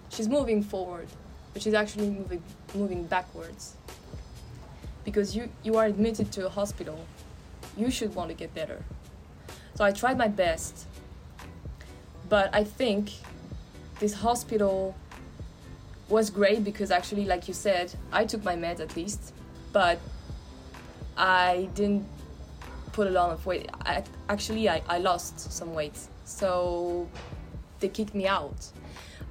She's 0.10 0.30
moving 0.30 0.64
forward, 0.64 1.08
but 1.52 1.62
she's 1.62 1.74
actually 1.74 2.10
moving 2.20 2.42
moving 2.74 3.04
backwards. 3.16 3.76
Because 5.04 5.36
you 5.36 5.50
you 5.68 5.76
are 5.80 5.86
admitted 5.94 6.32
to 6.32 6.46
a 6.46 6.50
hospital, 6.60 6.98
you 7.76 7.92
should 7.92 8.16
want 8.16 8.30
to 8.30 8.36
get 8.44 8.56
better. 8.56 8.80
So 9.76 9.84
I 9.84 9.92
tried 9.92 10.18
my 10.18 10.30
best, 10.30 10.88
but 12.30 12.48
I 12.56 12.64
think 12.64 13.12
this 14.00 14.14
hospital 14.14 14.96
was 16.08 16.30
great 16.30 16.64
because 16.64 16.90
actually, 16.90 17.26
like 17.26 17.50
you 17.50 17.54
said, 17.54 17.88
I 18.14 18.24
took 18.32 18.44
my 18.46 18.56
meds 18.56 18.80
at 18.80 18.96
least, 18.96 19.34
but 19.74 20.00
I 21.18 21.70
didn't 21.76 22.06
put 22.92 23.08
a 23.08 23.10
lot 23.10 23.32
of 23.32 23.46
weight. 23.46 23.70
I, 23.86 24.04
actually, 24.30 24.70
I, 24.70 24.82
I 24.88 24.98
lost 25.00 25.40
some 25.52 25.74
weight, 25.74 25.98
so 26.26 27.08
they 27.80 27.90
kicked 27.90 28.16
me 28.16 28.28
out. 28.28 28.68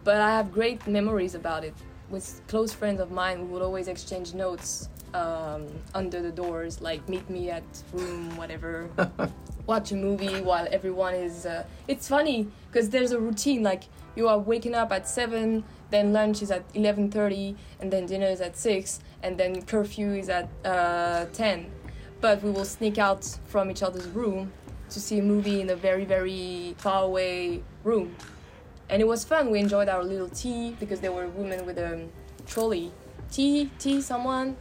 But 0.05 0.17
I 0.17 0.31
have 0.31 0.53
great 0.53 0.87
memories 0.87 1.35
about 1.35 1.65
it. 1.65 1.75
With 2.13 2.43
close 2.47 2.75
friends 2.75 3.01
of 3.01 3.11
mine, 3.11 3.41
we 3.41 3.47
would 3.55 3.63
always 3.63 3.89
exchange 3.89 4.35
notes 4.35 4.91
um, 5.15 5.67
under 5.95 6.21
the 6.21 6.31
doors, 6.31 6.83
like 6.83 7.09
meet 7.09 7.29
me 7.31 7.49
at 7.49 7.65
room, 7.95 8.37
whatever. 8.37 8.91
Watch 9.67 9.93
a 9.93 9.97
movie 9.97 10.43
while 10.43 10.69
everyone 10.71 11.15
is. 11.15 11.47
Uh, 11.47 11.65
it's 11.89 12.07
funny 12.07 12.49
because 12.71 12.91
there's 12.91 13.13
a 13.13 13.19
routine. 13.19 13.63
Like 13.63 13.85
you 14.15 14.29
are 14.29 14.39
waking 14.39 14.75
up 14.75 14.93
at 14.93 15.09
seven, 15.09 15.65
then 15.89 16.13
lunch 16.13 16.43
is 16.43 16.51
at 16.51 16.65
eleven 16.75 17.11
thirty, 17.11 17.57
and 17.81 17.91
then 17.91 18.05
dinner 18.05 18.27
is 18.27 18.43
at 18.43 18.59
six, 18.59 19.01
and 19.23 19.39
then 19.39 19.63
curfew 19.63 20.13
is 20.13 20.29
at 20.29 20.51
uh, 20.67 21.25
ten. 21.33 21.71
But 22.21 22.43
we 22.43 22.51
will 22.51 22.67
sneak 22.67 22.99
out 22.99 23.25
from 23.47 23.71
each 23.71 23.83
other's 23.83 24.09
room 24.09 24.53
to 24.91 25.01
see 25.01 25.19
a 25.19 25.23
movie 25.23 25.63
in 25.63 25.71
a 25.71 25.77
very 25.77 26.05
very 26.05 26.75
far 26.77 27.05
away 27.05 27.63
room 27.85 28.15
and 28.91 29.01
it 29.01 29.07
was 29.07 29.25
fun. 29.25 29.51
We 29.51 29.59
enjoyed 29.61 29.89
our 29.89 30.05
little 30.05 30.29
tea 30.29 30.77
because 30.81 31.01
there 31.01 31.13
were 31.13 31.27
women 31.29 31.65
with 31.67 31.79
a 31.79 32.07
trolley. 32.47 32.91
Tea, 33.31 33.71
tea, 33.79 34.01
someone, 34.01 34.57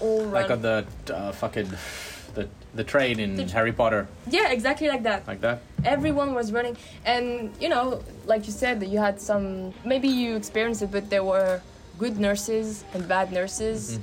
all 0.00 0.24
like 0.24 0.50
on 0.50 0.60
the 0.62 0.84
uh, 1.14 1.30
fucking 1.32 1.70
the 2.34 2.48
the 2.74 2.84
train 2.84 3.18
in 3.20 3.36
The- 3.36 3.44
Harry 3.46 3.72
Potter, 3.72 4.06
yeah, 4.28 4.50
exactly 4.50 4.88
like 4.88 5.02
that. 5.04 5.26
like 5.26 5.40
that. 5.40 5.60
Everyone 5.84 6.34
was 6.34 6.52
running, 6.52 6.76
and 7.04 7.52
you 7.60 7.68
know, 7.68 8.02
like 8.26 8.46
you 8.46 8.52
said, 8.52 8.80
that 8.80 8.88
you 8.88 8.98
had 8.98 9.20
some. 9.20 9.72
Maybe 9.84 10.08
you 10.08 10.34
experienced 10.36 10.82
it, 10.82 10.90
but 10.90 11.08
there 11.10 11.22
were 11.24 11.60
good 11.98 12.18
nurses 12.18 12.84
and 12.92 13.06
bad 13.08 13.32
nurses. 13.32 13.98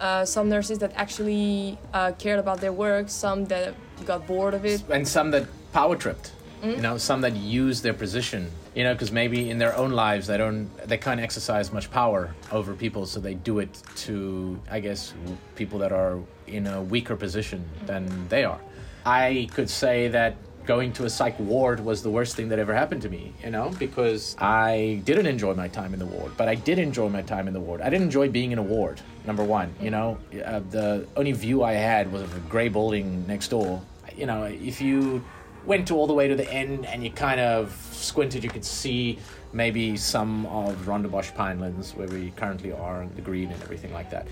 Uh, 0.00 0.24
some 0.24 0.48
nurses 0.48 0.78
that 0.80 0.92
actually 0.96 1.78
uh, 1.94 2.10
cared 2.18 2.40
about 2.40 2.60
their 2.60 2.72
work, 2.72 3.08
some 3.08 3.44
that 3.46 3.74
got 4.04 4.26
bored 4.26 4.54
of 4.54 4.64
it. 4.66 4.82
and 4.90 5.06
some 5.06 5.30
that 5.30 5.46
power 5.72 5.94
tripped 5.96 6.32
Mm. 6.62 6.76
you 6.76 6.82
know 6.82 6.96
some 6.96 7.20
that 7.22 7.34
used 7.34 7.82
their 7.82 7.92
position 7.94 8.48
you 8.74 8.84
know 8.84 8.92
because 8.92 9.12
maybe 9.12 9.50
in 9.50 9.58
their 9.58 9.76
own 9.76 9.90
lives 9.90 10.26
they 10.26 10.36
don't 10.36 10.68
they 10.88 10.98
can't 10.98 11.20
exercise 11.20 11.72
much 11.72 11.90
power 11.90 12.34
over 12.50 12.74
people 12.74 13.06
so 13.06 13.20
they 13.20 13.34
do 13.34 13.58
it 13.58 13.82
to 13.96 14.58
i 14.70 14.80
guess 14.80 15.14
people 15.56 15.78
that 15.78 15.92
are 15.92 16.18
in 16.46 16.66
a 16.66 16.82
weaker 16.82 17.16
position 17.16 17.64
than 17.86 18.28
they 18.28 18.44
are 18.44 18.60
i 19.04 19.48
could 19.52 19.68
say 19.68 20.08
that 20.08 20.36
going 20.66 20.92
to 20.92 21.04
a 21.04 21.10
psych 21.10 21.38
ward 21.40 21.80
was 21.80 22.02
the 22.02 22.10
worst 22.10 22.36
thing 22.36 22.48
that 22.48 22.58
ever 22.58 22.74
happened 22.74 23.02
to 23.02 23.08
me, 23.08 23.32
you 23.42 23.50
know, 23.50 23.70
because 23.78 24.36
I 24.38 25.02
didn't 25.04 25.26
enjoy 25.26 25.54
my 25.54 25.68
time 25.68 25.92
in 25.92 25.98
the 25.98 26.06
ward, 26.06 26.32
but 26.36 26.48
I 26.48 26.54
did 26.54 26.78
enjoy 26.78 27.08
my 27.08 27.22
time 27.22 27.48
in 27.48 27.54
the 27.54 27.60
ward. 27.60 27.80
I 27.80 27.90
didn't 27.90 28.04
enjoy 28.04 28.28
being 28.28 28.52
in 28.52 28.58
a 28.58 28.62
ward, 28.62 29.00
number 29.26 29.42
one, 29.42 29.74
you 29.80 29.90
know. 29.90 30.18
Uh, 30.44 30.60
the 30.70 31.06
only 31.16 31.32
view 31.32 31.64
I 31.64 31.72
had 31.72 32.12
was 32.12 32.22
of 32.22 32.36
a 32.36 32.40
gray 32.40 32.68
building 32.68 33.26
next 33.26 33.48
door. 33.48 33.82
You 34.16 34.26
know, 34.26 34.44
if 34.44 34.80
you 34.80 35.24
went 35.64 35.88
to 35.88 35.96
all 35.96 36.06
the 36.06 36.14
way 36.14 36.28
to 36.28 36.34
the 36.34 36.50
end 36.52 36.86
and 36.86 37.04
you 37.04 37.10
kind 37.10 37.40
of 37.40 37.72
squinted, 37.92 38.42
you 38.44 38.50
could 38.50 38.64
see 38.64 39.18
maybe 39.52 39.96
some 39.96 40.46
of 40.46 40.74
Rondebosch 40.86 41.34
Pinelands 41.34 41.94
where 41.94 42.08
we 42.08 42.30
currently 42.32 42.72
are, 42.72 43.02
and 43.02 43.14
the 43.14 43.22
green 43.22 43.50
and 43.50 43.62
everything 43.62 43.92
like 43.92 44.10
that. 44.10 44.26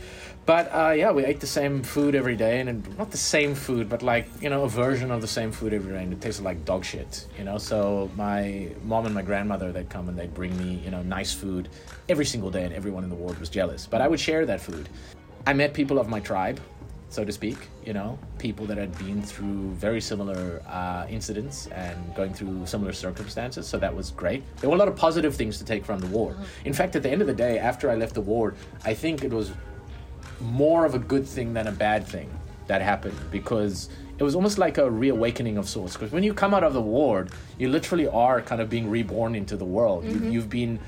But 0.47 0.75
uh, 0.75 0.91
yeah, 0.91 1.11
we 1.13 1.25
ate 1.25 1.41
the 1.41 1.47
same 1.47 1.83
food 1.83 2.15
every 2.15 2.37
day, 2.37 2.61
and 2.61 2.99
not 2.99 3.11
the 3.11 3.19
same 3.19 3.55
food, 3.55 3.89
but 3.89 4.03
like 4.03 4.27
you 4.41 4.51
know 4.51 4.65
a 4.65 4.69
version 4.69 5.11
of 5.11 5.21
the 5.21 5.29
same 5.29 5.53
food 5.53 5.73
every 5.73 5.93
day, 5.93 6.03
and 6.03 6.13
it 6.13 6.21
tasted 6.21 6.43
like 6.43 6.65
dog 6.65 6.85
shit. 6.85 7.27
You 7.39 7.45
know, 7.45 7.59
so 7.59 8.11
my 8.17 8.71
mom 8.85 9.07
and 9.07 9.15
my 9.15 9.23
grandmother 9.23 9.73
they'd 9.73 9.91
come 9.91 10.09
and 10.09 10.19
they'd 10.19 10.35
bring 10.35 10.57
me 10.57 10.81
you 10.85 10.91
know 10.91 11.03
nice 11.03 11.33
food 11.33 11.69
every 12.09 12.27
single 12.27 12.51
day, 12.51 12.65
and 12.65 12.75
everyone 12.75 13.05
in 13.05 13.11
the 13.11 13.17
ward 13.17 13.39
was 13.39 13.49
jealous. 13.49 13.87
But 13.87 14.01
I 14.01 14.09
would 14.09 14.21
share 14.21 14.47
that 14.47 14.61
food. 14.61 14.89
I 15.47 15.53
met 15.53 15.73
people 15.75 15.99
of 15.99 16.09
my 16.09 16.21
tribe 16.21 16.61
so 17.11 17.25
to 17.25 17.33
speak, 17.33 17.59
you 17.85 17.93
know, 17.93 18.17
people 18.39 18.65
that 18.67 18.79
had 18.79 18.97
been 18.97 19.21
through 19.21 19.73
very 19.73 20.01
similar 20.01 20.63
uh, 20.69 21.07
incidents 21.11 21.67
and 21.67 22.15
going 22.15 22.33
through 22.33 22.65
similar 22.67 22.93
circumstances. 22.93 23.67
So 23.67 23.79
that 23.79 23.95
was 23.95 24.13
great. 24.13 24.45
There 24.59 24.71
were 24.71 24.77
a 24.77 24.79
lot 24.79 24.87
of 24.87 24.95
positive 24.95 25.35
things 25.35 25.59
to 25.59 25.65
take 25.65 25.85
from 25.85 25.99
the 25.99 26.07
ward. 26.07 26.37
In 26.65 26.73
fact, 26.73 26.95
at 26.95 27.03
the 27.03 27.11
end 27.11 27.21
of 27.21 27.27
the 27.27 27.35
day, 27.35 27.59
after 27.59 27.91
I 27.91 27.97
left 27.97 28.15
the 28.15 28.21
ward, 28.21 28.55
I 28.85 28.95
think 28.95 29.25
it 29.25 29.33
was 29.33 29.51
more 30.41 30.87
of 30.87 30.95
a 30.95 31.01
good 31.01 31.27
thing 31.27 31.53
than 31.53 31.67
a 31.67 31.73
bad 31.73 32.07
thing 32.07 32.31
that 32.69 32.81
happened 32.81 33.19
because 33.33 33.91
it 34.17 34.23
was 34.23 34.37
almost 34.37 34.57
like 34.57 34.79
a 34.79 34.89
reawakening 34.89 35.59
of 35.59 35.69
sorts. 35.69 35.95
Because 35.95 36.13
when 36.13 36.23
you 36.23 36.33
come 36.33 36.55
out 36.55 36.63
of 36.63 36.75
the 36.75 36.81
ward, 36.81 37.33
you 37.59 37.69
literally 37.69 38.07
are 38.07 38.41
kind 38.41 38.61
of 38.61 38.71
being 38.71 38.89
reborn 38.89 39.35
into 39.35 39.57
the 39.57 39.65
world. 39.65 40.05
You, 40.05 40.31
you've 40.31 40.49
been 40.49 40.79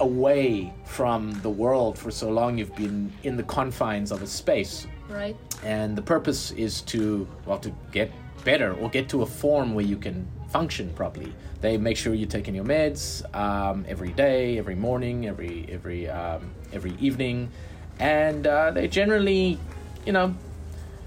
away 0.00 0.74
from 0.84 1.32
the 1.40 1.50
world 1.50 1.98
for 1.98 2.10
so 2.10 2.28
long, 2.28 2.58
you've 2.58 2.76
been 2.76 3.10
in 3.22 3.38
the 3.38 3.42
confines 3.44 4.12
of 4.12 4.22
a 4.22 4.26
space 4.26 4.86
Right. 5.08 5.36
and 5.64 5.96
the 5.96 6.02
purpose 6.02 6.50
is 6.52 6.82
to 6.82 7.26
well 7.46 7.58
to 7.58 7.72
get 7.92 8.12
better 8.44 8.72
or 8.74 8.88
get 8.90 9.08
to 9.10 9.22
a 9.22 9.26
form 9.26 9.74
where 9.74 9.84
you 9.84 9.96
can 9.96 10.26
function 10.50 10.90
properly 10.94 11.32
they 11.60 11.76
make 11.76 11.96
sure 11.96 12.14
you're 12.14 12.28
taking 12.28 12.54
your 12.54 12.64
meds 12.64 13.22
um, 13.34 13.84
every 13.88 14.12
day 14.12 14.58
every 14.58 14.74
morning 14.74 15.26
every 15.26 15.66
every 15.70 16.08
um, 16.08 16.50
every 16.72 16.94
evening 17.00 17.50
and 17.98 18.46
uh, 18.46 18.70
they 18.70 18.86
generally 18.86 19.58
you 20.06 20.12
know 20.12 20.34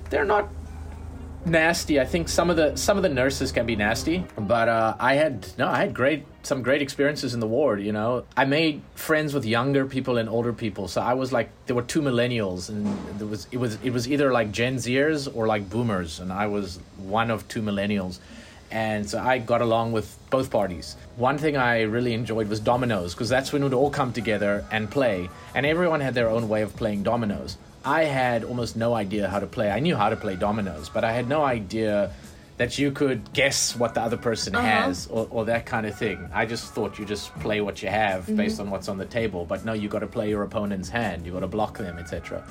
they're 0.09 0.25
not 0.25 0.49
nasty 1.45 1.99
i 1.99 2.05
think 2.05 2.29
some 2.29 2.49
of 2.49 2.55
the 2.55 2.75
some 2.75 2.97
of 2.97 3.03
the 3.03 3.09
nurses 3.09 3.51
can 3.51 3.65
be 3.65 3.75
nasty 3.75 4.23
but 4.37 4.69
uh, 4.69 4.95
i 4.99 5.15
had 5.15 5.47
no 5.57 5.67
i 5.67 5.77
had 5.77 5.93
great 5.93 6.23
some 6.43 6.61
great 6.61 6.81
experiences 6.81 7.33
in 7.33 7.39
the 7.39 7.47
ward 7.47 7.81
you 7.81 7.91
know 7.91 8.23
i 8.37 8.45
made 8.45 8.81
friends 8.93 9.33
with 9.33 9.43
younger 9.43 9.85
people 9.85 10.17
and 10.17 10.29
older 10.29 10.53
people 10.53 10.87
so 10.87 11.01
i 11.01 11.13
was 11.13 11.31
like 11.31 11.49
there 11.65 11.75
were 11.75 11.81
two 11.81 12.01
millennials 12.01 12.69
and 12.69 12.85
there 13.19 13.27
was 13.27 13.47
it 13.51 13.57
was 13.57 13.77
it 13.83 13.89
was 13.89 14.07
either 14.07 14.31
like 14.31 14.51
gen 14.51 14.75
zers 14.75 15.33
or 15.35 15.47
like 15.47 15.67
boomers 15.69 16.19
and 16.19 16.31
i 16.31 16.45
was 16.45 16.79
one 16.97 17.31
of 17.31 17.47
two 17.47 17.61
millennials 17.61 18.19
and 18.71 19.09
so 19.09 19.19
I 19.19 19.37
got 19.37 19.61
along 19.61 19.91
with 19.91 20.17
both 20.29 20.49
parties. 20.49 20.95
One 21.17 21.37
thing 21.37 21.57
I 21.57 21.81
really 21.81 22.13
enjoyed 22.13 22.47
was 22.47 22.59
dominoes 22.59 23.13
because 23.13 23.27
that's 23.27 23.51
when 23.51 23.63
we'd 23.63 23.73
all 23.73 23.89
come 23.89 24.13
together 24.13 24.65
and 24.71 24.89
play, 24.89 25.29
and 25.53 25.65
everyone 25.65 25.99
had 25.99 26.13
their 26.13 26.29
own 26.29 26.47
way 26.47 26.61
of 26.61 26.75
playing 26.77 27.03
dominoes. 27.03 27.57
I 27.83 28.03
had 28.03 28.43
almost 28.43 28.75
no 28.75 28.93
idea 28.93 29.27
how 29.27 29.39
to 29.39 29.47
play. 29.47 29.71
I 29.71 29.79
knew 29.79 29.95
how 29.95 30.09
to 30.09 30.15
play 30.15 30.35
dominoes, 30.35 30.89
but 30.89 31.03
I 31.03 31.11
had 31.11 31.27
no 31.27 31.43
idea 31.43 32.11
that 32.57 32.77
you 32.77 32.91
could 32.91 33.33
guess 33.33 33.75
what 33.75 33.95
the 33.95 34.01
other 34.01 34.17
person 34.17 34.55
uh-huh. 34.55 34.67
has 34.67 35.07
or, 35.07 35.27
or 35.31 35.45
that 35.45 35.65
kind 35.65 35.87
of 35.87 35.97
thing. 35.97 36.29
I 36.31 36.45
just 36.45 36.73
thought 36.75 36.99
you 36.99 37.05
just 37.05 37.33
play 37.39 37.59
what 37.59 37.81
you 37.81 37.89
have 37.89 38.23
mm-hmm. 38.23 38.35
based 38.35 38.59
on 38.59 38.69
what's 38.69 38.87
on 38.87 38.99
the 38.99 39.05
table, 39.05 39.45
but 39.45 39.65
no, 39.65 39.73
you 39.73 39.89
got 39.89 39.99
to 39.99 40.07
play 40.07 40.29
your 40.29 40.43
opponent's 40.43 40.89
hand, 40.89 41.25
you 41.25 41.31
got 41.31 41.39
to 41.39 41.47
block 41.47 41.79
them, 41.79 41.97
etc. 41.97 42.47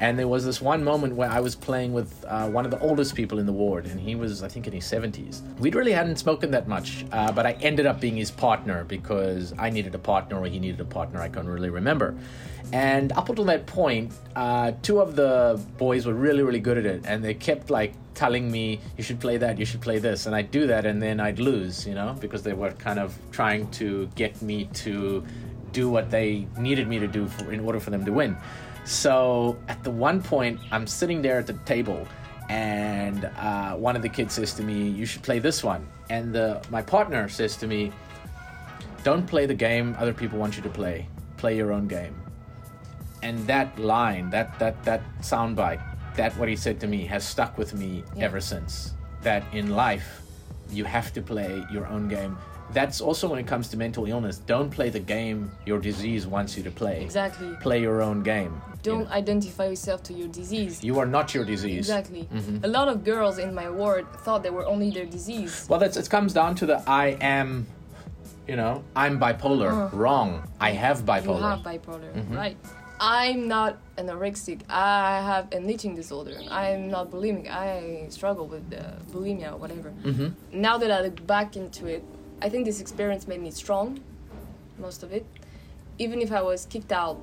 And 0.00 0.18
there 0.18 0.28
was 0.28 0.46
this 0.46 0.62
one 0.62 0.82
moment 0.82 1.14
where 1.14 1.30
I 1.30 1.40
was 1.40 1.54
playing 1.54 1.92
with 1.92 2.24
uh, 2.26 2.48
one 2.48 2.64
of 2.64 2.70
the 2.70 2.80
oldest 2.80 3.14
people 3.14 3.38
in 3.38 3.44
the 3.44 3.52
ward, 3.52 3.84
and 3.84 4.00
he 4.00 4.14
was, 4.14 4.42
I 4.42 4.48
think, 4.48 4.66
in 4.66 4.72
his 4.72 4.84
70s. 4.84 5.42
We'd 5.58 5.74
really 5.74 5.92
hadn't 5.92 6.16
spoken 6.16 6.50
that 6.52 6.66
much, 6.66 7.04
uh, 7.12 7.30
but 7.32 7.44
I 7.44 7.52
ended 7.60 7.84
up 7.84 8.00
being 8.00 8.16
his 8.16 8.30
partner 8.30 8.84
because 8.84 9.52
I 9.58 9.68
needed 9.68 9.94
a 9.94 9.98
partner 9.98 10.40
or 10.40 10.46
he 10.46 10.58
needed 10.58 10.80
a 10.80 10.86
partner. 10.86 11.20
I 11.20 11.28
can't 11.28 11.46
really 11.46 11.68
remember. 11.68 12.16
And 12.72 13.12
up 13.12 13.28
until 13.28 13.44
that 13.46 13.66
point, 13.66 14.12
uh, 14.34 14.72
two 14.80 15.00
of 15.00 15.16
the 15.16 15.60
boys 15.76 16.06
were 16.06 16.14
really, 16.14 16.42
really 16.42 16.60
good 16.60 16.78
at 16.78 16.86
it, 16.86 17.02
and 17.04 17.22
they 17.22 17.34
kept 17.34 17.68
like 17.68 17.92
telling 18.14 18.50
me, 18.50 18.80
"You 18.96 19.02
should 19.02 19.20
play 19.20 19.36
that, 19.38 19.58
you 19.58 19.66
should 19.66 19.80
play 19.80 19.98
this," 19.98 20.26
and 20.26 20.34
I'd 20.34 20.50
do 20.50 20.66
that, 20.68 20.86
and 20.86 21.02
then 21.02 21.20
I'd 21.20 21.40
lose, 21.40 21.86
you 21.86 21.94
know, 21.94 22.16
because 22.20 22.42
they 22.42 22.52
were 22.52 22.70
kind 22.72 22.98
of 22.98 23.18
trying 23.32 23.70
to 23.72 24.08
get 24.14 24.40
me 24.40 24.68
to 24.84 25.24
do 25.72 25.90
what 25.90 26.10
they 26.10 26.46
needed 26.56 26.88
me 26.88 26.98
to 27.00 27.06
do 27.06 27.26
for, 27.26 27.52
in 27.52 27.60
order 27.60 27.80
for 27.80 27.90
them 27.90 28.04
to 28.04 28.12
win. 28.12 28.36
So 28.90 29.56
at 29.68 29.84
the 29.84 29.90
one 29.92 30.20
point, 30.20 30.58
I'm 30.72 30.84
sitting 30.84 31.22
there 31.22 31.38
at 31.38 31.46
the 31.46 31.52
table, 31.64 32.08
and 32.48 33.24
uh, 33.38 33.76
one 33.76 33.94
of 33.94 34.02
the 34.02 34.08
kids 34.08 34.34
says 34.34 34.52
to 34.54 34.64
me, 34.64 34.88
"You 34.88 35.06
should 35.06 35.22
play 35.22 35.38
this 35.38 35.62
one," 35.62 35.86
and 36.10 36.34
the, 36.34 36.60
my 36.70 36.82
partner 36.82 37.28
says 37.28 37.54
to 37.58 37.68
me, 37.68 37.92
"Don't 39.04 39.28
play 39.28 39.46
the 39.46 39.54
game 39.54 39.94
other 39.96 40.12
people 40.12 40.40
want 40.40 40.56
you 40.56 40.62
to 40.64 40.68
play. 40.68 41.06
Play 41.36 41.56
your 41.56 41.70
own 41.70 41.86
game." 41.86 42.16
And 43.22 43.38
that 43.46 43.78
line, 43.78 44.28
that 44.30 44.58
that 44.58 44.82
that 44.82 45.02
soundbite, 45.22 45.80
that 46.16 46.36
what 46.36 46.48
he 46.48 46.56
said 46.56 46.80
to 46.80 46.88
me 46.88 47.06
has 47.06 47.22
stuck 47.22 47.56
with 47.56 47.72
me 47.72 48.02
Yeah. 48.16 48.24
ever 48.24 48.40
since. 48.40 48.94
That 49.22 49.44
in 49.52 49.70
life, 49.70 50.20
you 50.68 50.84
have 50.84 51.12
to 51.12 51.22
play 51.22 51.64
your 51.70 51.86
own 51.86 52.08
game. 52.08 52.36
That's 52.72 53.00
also 53.00 53.28
when 53.28 53.38
it 53.38 53.46
comes 53.46 53.68
to 53.68 53.76
mental 53.76 54.06
illness. 54.06 54.38
Don't 54.38 54.70
play 54.70 54.90
the 54.90 55.00
game 55.00 55.50
your 55.66 55.78
disease 55.80 56.26
wants 56.26 56.56
you 56.56 56.62
to 56.62 56.70
play. 56.70 57.02
Exactly. 57.02 57.54
Play 57.60 57.80
your 57.80 58.00
own 58.02 58.22
game. 58.22 58.60
Don't 58.82 59.04
know. 59.04 59.10
identify 59.14 59.66
yourself 59.66 60.02
to 60.04 60.12
your 60.14 60.28
disease. 60.28 60.82
You 60.82 60.98
are 61.00 61.06
not 61.06 61.34
your 61.34 61.44
disease. 61.44 61.78
Exactly. 61.90 62.28
Mm-hmm. 62.32 62.64
A 62.64 62.68
lot 62.68 62.88
of 62.88 63.04
girls 63.04 63.38
in 63.38 63.54
my 63.54 63.68
ward 63.68 64.06
thought 64.24 64.42
they 64.42 64.50
were 64.50 64.64
only 64.66 64.90
their 64.90 65.04
disease. 65.06 65.66
Well, 65.68 65.78
that's 65.80 65.96
it 65.96 66.08
comes 66.08 66.32
down 66.32 66.54
to 66.56 66.66
the 66.66 66.82
I 66.88 67.18
am, 67.20 67.66
you 68.48 68.56
know, 68.56 68.82
I'm 68.96 69.18
bipolar. 69.20 69.92
Wrong. 69.92 70.48
I 70.60 70.70
have 70.72 71.06
Uh-huh. 71.08 71.20
You 71.20 71.28
bipolar. 71.28 71.50
have 71.50 71.60
bipolar, 71.60 72.12
Mm-hmm. 72.14 72.36
right? 72.36 72.56
I'm 73.02 73.48
not 73.48 73.78
anorexic. 73.96 74.60
I 74.68 75.20
have 75.30 75.50
an 75.52 75.68
eating 75.70 75.94
disorder. 75.94 76.36
I'm 76.50 76.90
not 76.90 77.10
bulimic. 77.10 77.48
I 77.50 78.06
struggle 78.10 78.46
with 78.46 78.62
uh, 78.74 78.82
bulimia 79.12 79.52
or 79.54 79.56
whatever. 79.56 79.90
mm-hmm. 80.04 80.28
Now 80.52 80.76
that 80.78 80.90
I 80.90 81.00
look 81.00 81.26
back 81.26 81.56
into 81.56 81.86
it, 81.86 82.04
I 82.42 82.48
think 82.48 82.64
this 82.64 82.80
experience 82.80 83.28
made 83.28 83.42
me 83.42 83.50
strong, 83.50 84.00
most 84.78 85.02
of 85.02 85.12
it. 85.12 85.26
Even 85.98 86.20
if 86.22 86.32
I 86.32 86.40
was 86.40 86.64
kicked 86.66 86.92
out 86.92 87.18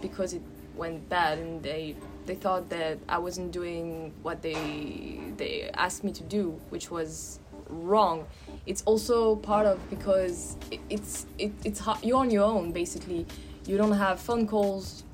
because 0.00 0.32
it 0.32 0.42
went 0.76 1.08
bad 1.08 1.38
and 1.38 1.62
they 1.62 1.96
they 2.26 2.34
thought 2.34 2.68
that 2.70 2.98
I 3.08 3.18
wasn't 3.18 3.52
doing 3.52 4.12
what 4.22 4.42
they 4.42 5.20
they 5.36 5.70
asked 5.74 6.04
me 6.04 6.12
to 6.12 6.22
do, 6.22 6.60
which 6.70 6.90
was 6.90 7.40
wrong. 7.68 8.26
It's 8.66 8.82
also 8.82 9.36
part 9.36 9.66
of 9.66 9.78
because 9.90 10.56
it, 10.70 10.80
it's 10.88 11.26
it, 11.38 11.52
it's 11.64 11.82
you're 12.02 12.18
on 12.18 12.30
your 12.30 12.44
own 12.44 12.72
basically. 12.72 13.26
You 13.66 13.76
don't 13.76 13.92
have 13.92 14.20
phone 14.20 14.46
calls. 14.46 15.04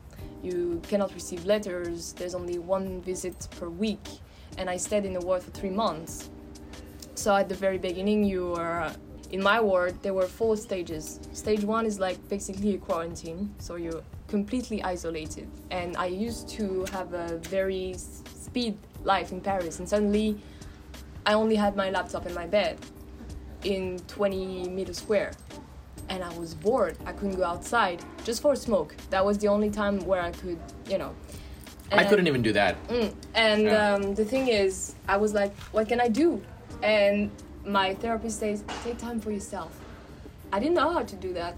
You 0.42 0.80
cannot 0.88 1.14
receive 1.14 1.44
letters. 1.44 2.12
There's 2.12 2.34
only 2.34 2.58
one 2.58 3.00
visit 3.02 3.48
per 3.58 3.68
week, 3.68 4.06
and 4.58 4.68
I 4.68 4.76
stayed 4.76 5.04
in 5.04 5.12
the 5.12 5.20
ward 5.20 5.42
for 5.42 5.50
three 5.50 5.70
months. 5.70 6.30
So 7.14 7.34
at 7.36 7.48
the 7.48 7.54
very 7.54 7.78
beginning, 7.78 8.24
you 8.24 8.52
were 8.56 8.92
in 9.30 9.42
my 9.42 9.60
ward. 9.60 9.94
There 10.02 10.14
were 10.14 10.26
four 10.26 10.56
stages. 10.56 11.20
Stage 11.32 11.64
one 11.64 11.86
is 11.86 11.98
like 11.98 12.16
basically 12.28 12.74
a 12.74 12.78
quarantine, 12.78 13.54
so 13.58 13.76
you're 13.76 14.02
completely 14.28 14.82
isolated. 14.82 15.48
And 15.70 15.96
I 15.96 16.06
used 16.06 16.48
to 16.50 16.84
have 16.92 17.12
a 17.14 17.38
very 17.38 17.94
speed 17.96 18.76
life 19.04 19.32
in 19.32 19.40
Paris, 19.40 19.78
and 19.78 19.88
suddenly, 19.88 20.38
I 21.26 21.34
only 21.34 21.56
had 21.56 21.76
my 21.76 21.90
laptop 21.90 22.26
and 22.26 22.34
my 22.34 22.46
bed 22.46 22.78
in 23.64 23.98
20 24.08 24.68
meters 24.70 24.98
square. 24.98 25.32
And 26.08 26.24
I 26.24 26.36
was 26.38 26.54
bored. 26.54 26.96
I 27.06 27.12
couldn't 27.12 27.36
go 27.36 27.44
outside 27.44 28.02
just 28.24 28.42
for 28.42 28.54
a 28.54 28.56
smoke. 28.56 28.96
That 29.10 29.24
was 29.24 29.38
the 29.38 29.46
only 29.48 29.70
time 29.70 30.00
where 30.06 30.20
I 30.20 30.32
could, 30.32 30.58
you 30.88 30.98
know. 30.98 31.14
I 31.92 32.04
couldn't 32.04 32.26
even 32.26 32.42
do 32.42 32.52
that. 32.52 32.76
Mm. 32.88 33.12
And 33.34 33.62
Yeah. 33.62 33.94
um, 33.94 34.14
the 34.14 34.24
thing 34.24 34.48
is, 34.48 34.94
I 35.08 35.16
was 35.16 35.34
like, 35.34 35.54
what 35.72 35.88
can 35.88 36.00
I 36.00 36.08
do? 36.08 36.40
And 36.82 37.30
my 37.64 37.94
therapist 37.94 38.40
says, 38.40 38.64
take 38.84 38.98
time 38.98 39.20
for 39.20 39.30
yourself. 39.30 39.78
I 40.52 40.58
didn't 40.58 40.74
know 40.74 40.92
how 40.92 41.02
to 41.02 41.16
do 41.16 41.32
that. 41.34 41.56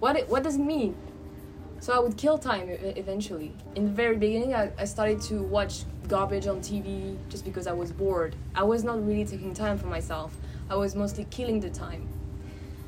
What, 0.00 0.16
it, 0.16 0.28
what 0.28 0.42
does 0.42 0.56
it 0.56 0.60
mean? 0.60 0.94
So 1.80 1.92
I 1.92 1.98
would 1.98 2.16
kill 2.16 2.38
time 2.38 2.68
eventually. 2.70 3.52
In 3.74 3.84
the 3.84 3.90
very 3.90 4.16
beginning, 4.16 4.54
I, 4.54 4.70
I 4.78 4.84
started 4.84 5.20
to 5.22 5.42
watch 5.42 5.84
garbage 6.08 6.46
on 6.46 6.60
TV 6.60 7.16
just 7.28 7.44
because 7.44 7.66
I 7.66 7.72
was 7.72 7.92
bored. 7.92 8.36
I 8.54 8.62
was 8.62 8.84
not 8.84 9.04
really 9.06 9.24
taking 9.24 9.54
time 9.54 9.78
for 9.78 9.86
myself. 9.86 10.34
I 10.70 10.76
was 10.76 10.94
mostly 10.94 11.26
killing 11.30 11.60
the 11.60 11.70
time. 11.70 12.08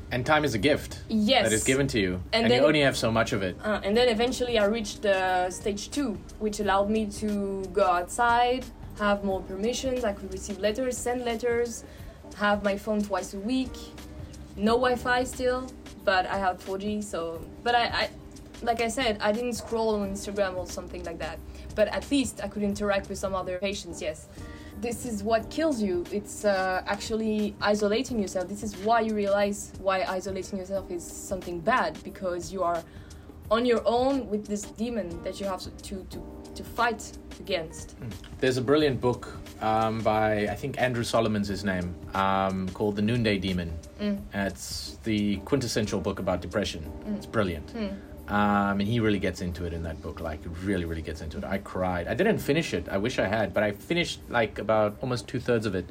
And 0.09 0.25
time 0.25 0.45
is 0.45 0.53
a 0.53 0.57
gift 0.57 0.99
Yes. 1.09 1.43
that 1.43 1.53
is 1.53 1.65
given 1.65 1.85
to 1.87 1.99
you, 1.99 2.23
and, 2.31 2.45
And 2.45 2.53
you 2.53 2.61
only 2.61 2.79
have 2.79 2.95
so 2.95 3.11
much 3.11 3.33
of 3.33 3.43
it. 3.43 3.57
Uh, 3.61 3.81
and 3.83 3.95
then 3.95 4.07
eventually 4.07 4.57
I 4.57 4.65
reached 4.65 5.01
the 5.01 5.49
stage 5.49 5.91
two, 5.91 6.17
which 6.39 6.61
allowed 6.61 6.89
me 6.89 7.07
to 7.07 7.65
go 7.73 7.83
outside, 7.83 8.65
have 8.99 9.25
more 9.25 9.41
permissions. 9.41 10.05
I 10.05 10.13
could 10.13 10.31
receive 10.31 10.59
letters, 10.59 10.97
send 10.97 11.25
letters, 11.25 11.83
have 12.35 12.63
my 12.63 12.77
phone 12.77 13.01
twice 13.01 13.33
a 13.33 13.39
week. 13.39 13.73
No 14.55 14.73
Wi-Fi 14.73 15.23
still, 15.23 15.69
but 16.03 16.25
I 16.25 16.37
have 16.37 16.63
4G. 16.63 17.03
So, 17.03 17.41
but 17.63 17.75
I, 17.75 17.83
I 17.85 18.09
like 18.61 18.81
I 18.81 18.87
said, 18.87 19.17
I 19.21 19.31
didn't 19.31 19.53
scroll 19.53 19.95
on 19.95 20.09
Instagram 20.09 20.57
or 20.57 20.65
something 20.67 21.03
like 21.03 21.19
that. 21.19 21.39
But 21.75 21.87
at 21.89 22.09
least 22.09 22.41
I 22.43 22.47
could 22.47 22.63
interact 22.63 23.09
with 23.09 23.19
some 23.19 23.35
other 23.35 23.57
patients. 23.59 24.01
Yes, 24.01 24.27
this 24.81 25.05
is 25.05 25.23
what 25.23 25.49
kills 25.49 25.81
you. 25.81 26.05
It's 26.11 26.45
uh, 26.45 26.83
actually 26.87 27.55
isolating 27.61 28.19
yourself. 28.19 28.47
This 28.47 28.63
is 28.63 28.75
why 28.77 29.01
you 29.01 29.13
realize 29.13 29.73
why 29.79 30.03
isolating 30.03 30.57
yourself 30.59 30.89
is 30.91 31.03
something 31.05 31.59
bad 31.59 32.01
because 32.03 32.51
you 32.51 32.63
are 32.63 32.83
on 33.49 33.65
your 33.65 33.81
own 33.85 34.27
with 34.29 34.47
this 34.47 34.63
demon 34.63 35.21
that 35.23 35.39
you 35.39 35.45
have 35.45 35.61
to 35.61 35.95
to, 35.95 36.23
to 36.55 36.63
fight 36.63 37.17
against. 37.39 37.95
There's 38.39 38.57
a 38.57 38.61
brilliant 38.61 38.99
book 38.99 39.37
um, 39.61 40.01
by 40.01 40.47
I 40.47 40.55
think 40.55 40.79
Andrew 40.81 41.03
Solomon's 41.03 41.47
his 41.47 41.63
name 41.63 41.95
um, 42.13 42.69
called 42.69 42.95
The 42.95 43.01
Noonday 43.01 43.37
Demon. 43.39 43.73
Mm. 43.99 44.19
It's 44.33 44.97
the 45.03 45.37
quintessential 45.37 45.99
book 45.99 46.19
about 46.19 46.41
depression. 46.41 46.91
It's 47.15 47.25
brilliant. 47.25 47.73
Mm. 47.73 47.97
Um, 48.29 48.81
and 48.81 48.89
he 48.89 48.99
really 48.99 49.19
gets 49.19 49.39
into 49.39 49.63
it 49.63 49.71
in 49.71 49.83
that 49.83 50.01
book, 50.01 50.19
like 50.19 50.41
really, 50.63 50.83
really 50.83 51.01
gets 51.01 51.21
into 51.21 51.37
it. 51.37 51.45
I 51.45 51.59
cried. 51.59 52.09
I 52.09 52.13
didn't 52.13 52.39
finish 52.39 52.73
it. 52.73 52.89
I 52.89 52.97
wish 52.97 53.19
I 53.19 53.27
had, 53.27 53.53
but 53.53 53.63
I 53.63 53.71
finished 53.71 54.19
like 54.27 54.59
about 54.59 54.97
almost 55.01 55.29
two 55.29 55.39
thirds 55.39 55.65
of 55.65 55.75
it. 55.75 55.85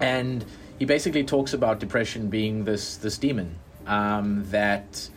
And 0.00 0.44
he 0.80 0.84
basically 0.84 1.22
talks 1.22 1.54
about 1.54 1.78
depression 1.78 2.28
being 2.28 2.64
this 2.64 2.96
this 2.96 3.16
demon 3.16 3.54
um, 3.86 4.44
that 4.50 5.08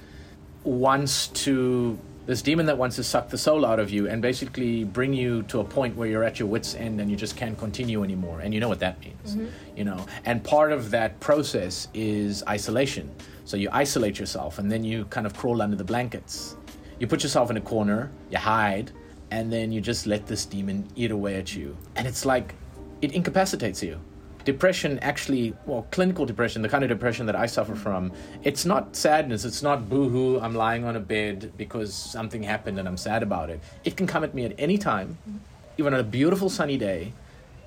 wants 0.63 1.28
to 1.28 1.97
this 2.26 2.41
demon 2.41 2.67
that 2.67 2.78
wants 2.78 2.95
to 2.95 3.04
suck 3.04 3.30
the 3.30 3.38
soul 3.38 3.65
out 3.65 3.80
of 3.80 3.89
you 3.89 4.08
and 4.08 4.21
basically 4.21 4.84
bring 4.84 5.12
you 5.12 5.41
to 5.43 5.60
a 5.60 5.63
point 5.63 5.95
where 5.95 6.08
you're 6.08 6.24
at 6.24 6.39
your 6.39 6.47
wits 6.47 6.76
end 6.76 7.02
and 7.02 7.10
you 7.10 7.17
just 7.17 7.36
can't 7.36 7.58
continue 7.58 8.04
anymore. 8.04 8.41
And 8.41 8.54
you 8.54 8.60
know 8.60 8.69
what 8.69 8.80
that 8.80 9.00
means 9.02 9.36
mm-hmm. 9.36 9.47
you 9.76 9.84
know? 9.84 10.06
And 10.24 10.43
part 10.43 10.71
of 10.71 10.91
that 10.91 11.19
process 11.19 11.88
is 11.93 12.43
isolation. 12.47 13.13
So 13.45 13.58
you 13.58 13.69
isolate 13.71 14.19
yourself 14.19 14.60
and 14.60 14.71
then 14.71 14.84
you 14.84 15.06
kind 15.06 15.26
of 15.26 15.34
crawl 15.36 15.62
under 15.62 15.76
the 15.76 15.84
blankets. 15.84 16.56
You 17.00 17.08
put 17.08 17.24
yourself 17.24 17.50
in 17.50 17.58
a 17.58 17.62
corner 17.62 18.12
you 18.30 18.38
hide 18.38 18.91
and 19.32 19.52
then 19.52 19.71
you 19.71 19.82
just 19.82 20.06
let 20.06 20.28
this 20.28 20.45
demon 20.45 20.88
eat 20.95 21.10
away 21.12 21.38
at 21.38 21.56
you. 21.56 21.76
And 21.95 22.08
it's 22.08 22.24
like 22.24 22.54
it 23.02 23.13
incapacitates 23.13 23.82
you 23.82 24.00
depression 24.46 25.00
actually 25.00 25.54
well 25.66 25.88
clinical 25.92 26.26
depression 26.26 26.62
the 26.62 26.70
kind 26.70 26.84
of 26.84 26.90
depression 26.90 27.26
that 27.26 27.36
i 27.36 27.46
suffer 27.46 27.74
mm. 27.74 27.78
from 27.78 28.12
it's 28.44 28.66
not 28.66 28.96
sadness 28.96 29.46
it's 29.46 29.62
not 29.62 29.90
boohoo 29.90 30.40
i'm 30.40 30.56
lying 30.56 30.84
on 30.84 30.96
a 30.96 31.00
bed 31.00 31.52
because 31.58 31.94
something 31.94 32.44
happened 32.44 32.80
and 32.80 32.88
i'm 32.88 32.98
sad 32.98 33.24
about 33.24 33.50
it. 33.50 33.60
It 33.84 33.98
can 33.98 34.08
come 34.08 34.24
at 34.24 34.34
me 34.34 34.46
at 34.46 34.54
any 34.58 34.78
time 34.78 35.18
mm. 35.30 35.40
even 35.78 35.94
on 35.94 36.00
a 36.00 36.04
beautiful 36.04 36.50
sunny 36.50 36.78
day 36.78 37.14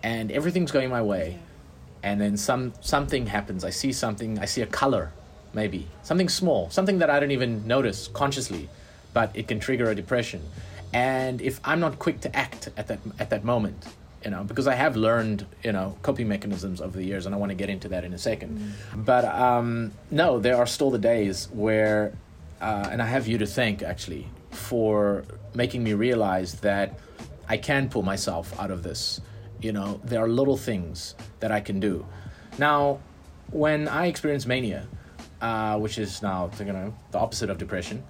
and 0.02 0.30
everything's 0.30 0.70
going 0.70 0.90
my 0.90 1.02
way. 1.02 1.38
And 2.02 2.20
then 2.20 2.36
some 2.36 2.74
something 2.80 3.26
happens. 3.26 3.64
I 3.64 3.70
see 3.70 3.92
something 3.92 4.38
i 4.38 4.44
see 4.44 4.62
a 4.62 4.66
color 4.66 5.12
maybe. 5.52 5.88
Something 6.02 6.28
small 6.28 6.70
something 6.70 6.98
that 6.98 7.10
i 7.10 7.18
don't 7.20 7.30
even 7.30 7.66
notice 7.66 8.08
consciously 8.08 8.68
but 9.12 9.30
it 9.34 9.46
can 9.48 9.60
trigger 9.60 9.90
a 9.90 9.94
depression. 9.94 10.42
And 10.92 11.40
if 11.40 11.60
i'm 11.64 11.80
not 11.80 11.98
quick 11.98 12.20
to 12.20 12.36
act 12.36 12.68
at 12.76 12.86
that 12.88 13.00
at 13.18 13.30
that 13.30 13.44
moment 13.44 13.86
you 14.24 14.30
know 14.30 14.42
because 14.44 14.66
i 14.66 14.74
have 14.74 14.96
learned 14.96 15.46
you 15.62 15.72
know 15.72 15.96
coping 16.02 16.26
mechanisms 16.28 16.80
over 16.80 16.96
the 16.96 17.04
years 17.04 17.26
and 17.26 17.34
i 17.34 17.38
want 17.38 17.50
to 17.50 17.54
get 17.54 17.68
into 17.68 17.88
that 17.88 18.04
in 18.04 18.12
a 18.12 18.16
2nd 18.16 18.72
but 18.96 19.24
um, 19.24 19.92
no 20.10 20.38
there 20.38 20.56
are 20.56 20.66
still 20.66 20.90
the 20.90 20.98
days 20.98 21.48
where 21.52 22.16
uh, 22.60 22.88
and 22.90 23.02
i 23.02 23.06
have 23.06 23.26
you 23.26 23.38
to 23.38 23.46
thank 23.46 23.82
actually 23.82 24.26
for 24.50 25.24
making 25.54 25.82
me 25.84 25.92
realize 25.92 26.54
that 26.60 26.98
i 27.48 27.56
can 27.56 27.88
pull 27.88 28.02
myself 28.02 28.58
out 28.58 28.70
of 28.70 28.82
this. 28.82 29.20
You 29.60 29.72
know 29.72 30.00
there 30.04 30.22
are 30.22 30.28
little 30.28 30.56
things 30.56 31.14
that 31.40 31.50
i 31.50 31.60
can 31.60 31.80
do. 31.80 32.06
Now 32.58 33.00
when 33.50 33.88
i 33.88 34.06
experience 34.06 34.46
mania 34.46 34.86
uh, 35.40 35.78
which 35.78 35.98
is 35.98 36.22
now 36.22 36.50
you 36.58 36.72
know 36.72 36.94
the 37.12 37.18
opposite 37.18 37.50
of 37.50 37.58
depression 37.58 38.02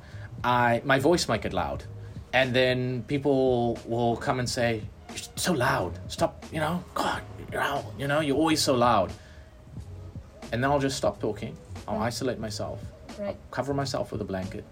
i 0.42 0.80
my 0.84 0.98
voice 0.98 1.28
might 1.28 1.42
get 1.42 1.52
loud 1.52 1.84
and 2.32 2.54
then 2.54 3.02
people 3.04 3.78
will 3.86 4.16
come 4.16 4.38
and 4.38 4.48
say 4.48 4.82
you're 5.14 5.28
so 5.36 5.52
loud. 5.52 5.98
Stop 6.08 6.44
you 6.52 6.60
know? 6.60 6.82
God 6.94 7.22
you're 7.52 7.60
out 7.60 7.84
you 7.98 8.08
know? 8.08 8.20
You're 8.20 8.36
always 8.36 8.62
so 8.62 8.74
loud. 8.74 9.12
And 10.52 10.62
then 10.62 10.70
i'll 10.70 10.78
just 10.80 10.96
stop 10.96 11.20
talking. 11.20 11.56
I'll 11.86 11.94
mm-hmm. 11.94 12.04
isolate 12.04 12.38
myself. 12.38 12.80
Right. 13.18 13.28
I'll 13.28 13.36
cover 13.50 13.74
myself 13.74 14.12
with 14.12 14.20
a 14.20 14.24
blanket. 14.24 14.64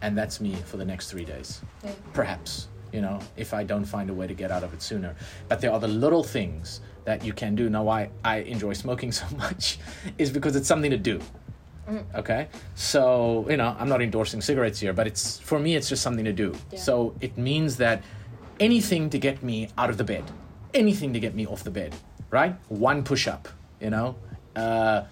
And 0.00 0.16
that's 0.16 0.40
me 0.40 0.54
for 0.54 0.76
the 0.76 0.84
next 0.84 1.10
three 1.10 1.24
days. 1.24 1.60
Yeah. 1.84 1.92
perhaps 2.12 2.68
you 2.92 3.00
know 3.00 3.18
if 3.38 3.54
i 3.54 3.64
don't 3.64 3.86
find 3.86 4.10
a 4.10 4.14
way 4.14 4.26
to 4.26 4.34
get 4.34 4.50
out 4.50 4.62
of 4.62 4.72
it 4.74 4.82
sooner. 4.82 5.14
But 5.48 5.60
there 5.60 5.72
are 5.72 5.80
the 5.80 5.88
little 5.88 6.24
things 6.24 6.80
that 7.04 7.24
you 7.24 7.32
can 7.32 7.54
do. 7.54 7.68
Now 7.68 7.84
why 7.84 8.10
i 8.24 8.38
enjoy 8.38 8.72
smoking 8.72 9.12
so 9.20 9.26
much 9.36 9.78
is 10.18 10.30
because 10.30 10.56
it's 10.56 10.68
something 10.68 10.90
to 10.90 10.98
do. 10.98 11.20
Mm-hmm. 11.88 12.16
Okay? 12.16 12.48
So 12.74 13.46
you 13.50 13.56
know 13.56 13.76
i'm 13.78 13.88
not 13.88 14.00
endorsing 14.02 14.40
cigarettes 14.40 14.78
here 14.80 14.92
but 14.92 15.06
it's 15.06 15.38
for 15.38 15.58
me 15.58 15.74
it's 15.76 15.88
just 15.88 16.02
something 16.02 16.24
to 16.24 16.32
do. 16.32 16.54
Yeah. 16.70 16.78
so 16.78 17.14
it 17.20 17.36
means 17.36 17.76
that 17.76 18.02
anything 18.62 19.10
to 19.10 19.18
get 19.18 19.42
me 19.42 19.68
out 19.76 19.90
of 19.90 19.96
the 19.98 20.04
bed. 20.04 20.24
Anything 20.72 21.12
to 21.12 21.20
get 21.20 21.34
me 21.34 21.44
off 21.46 21.62
the 21.64 21.70
bed 21.70 21.94
right? 22.32 22.56
One 22.68 23.04
push-up 23.04 23.48
you 23.80 23.90
know? 23.90 24.16
Uh, 24.56 25.04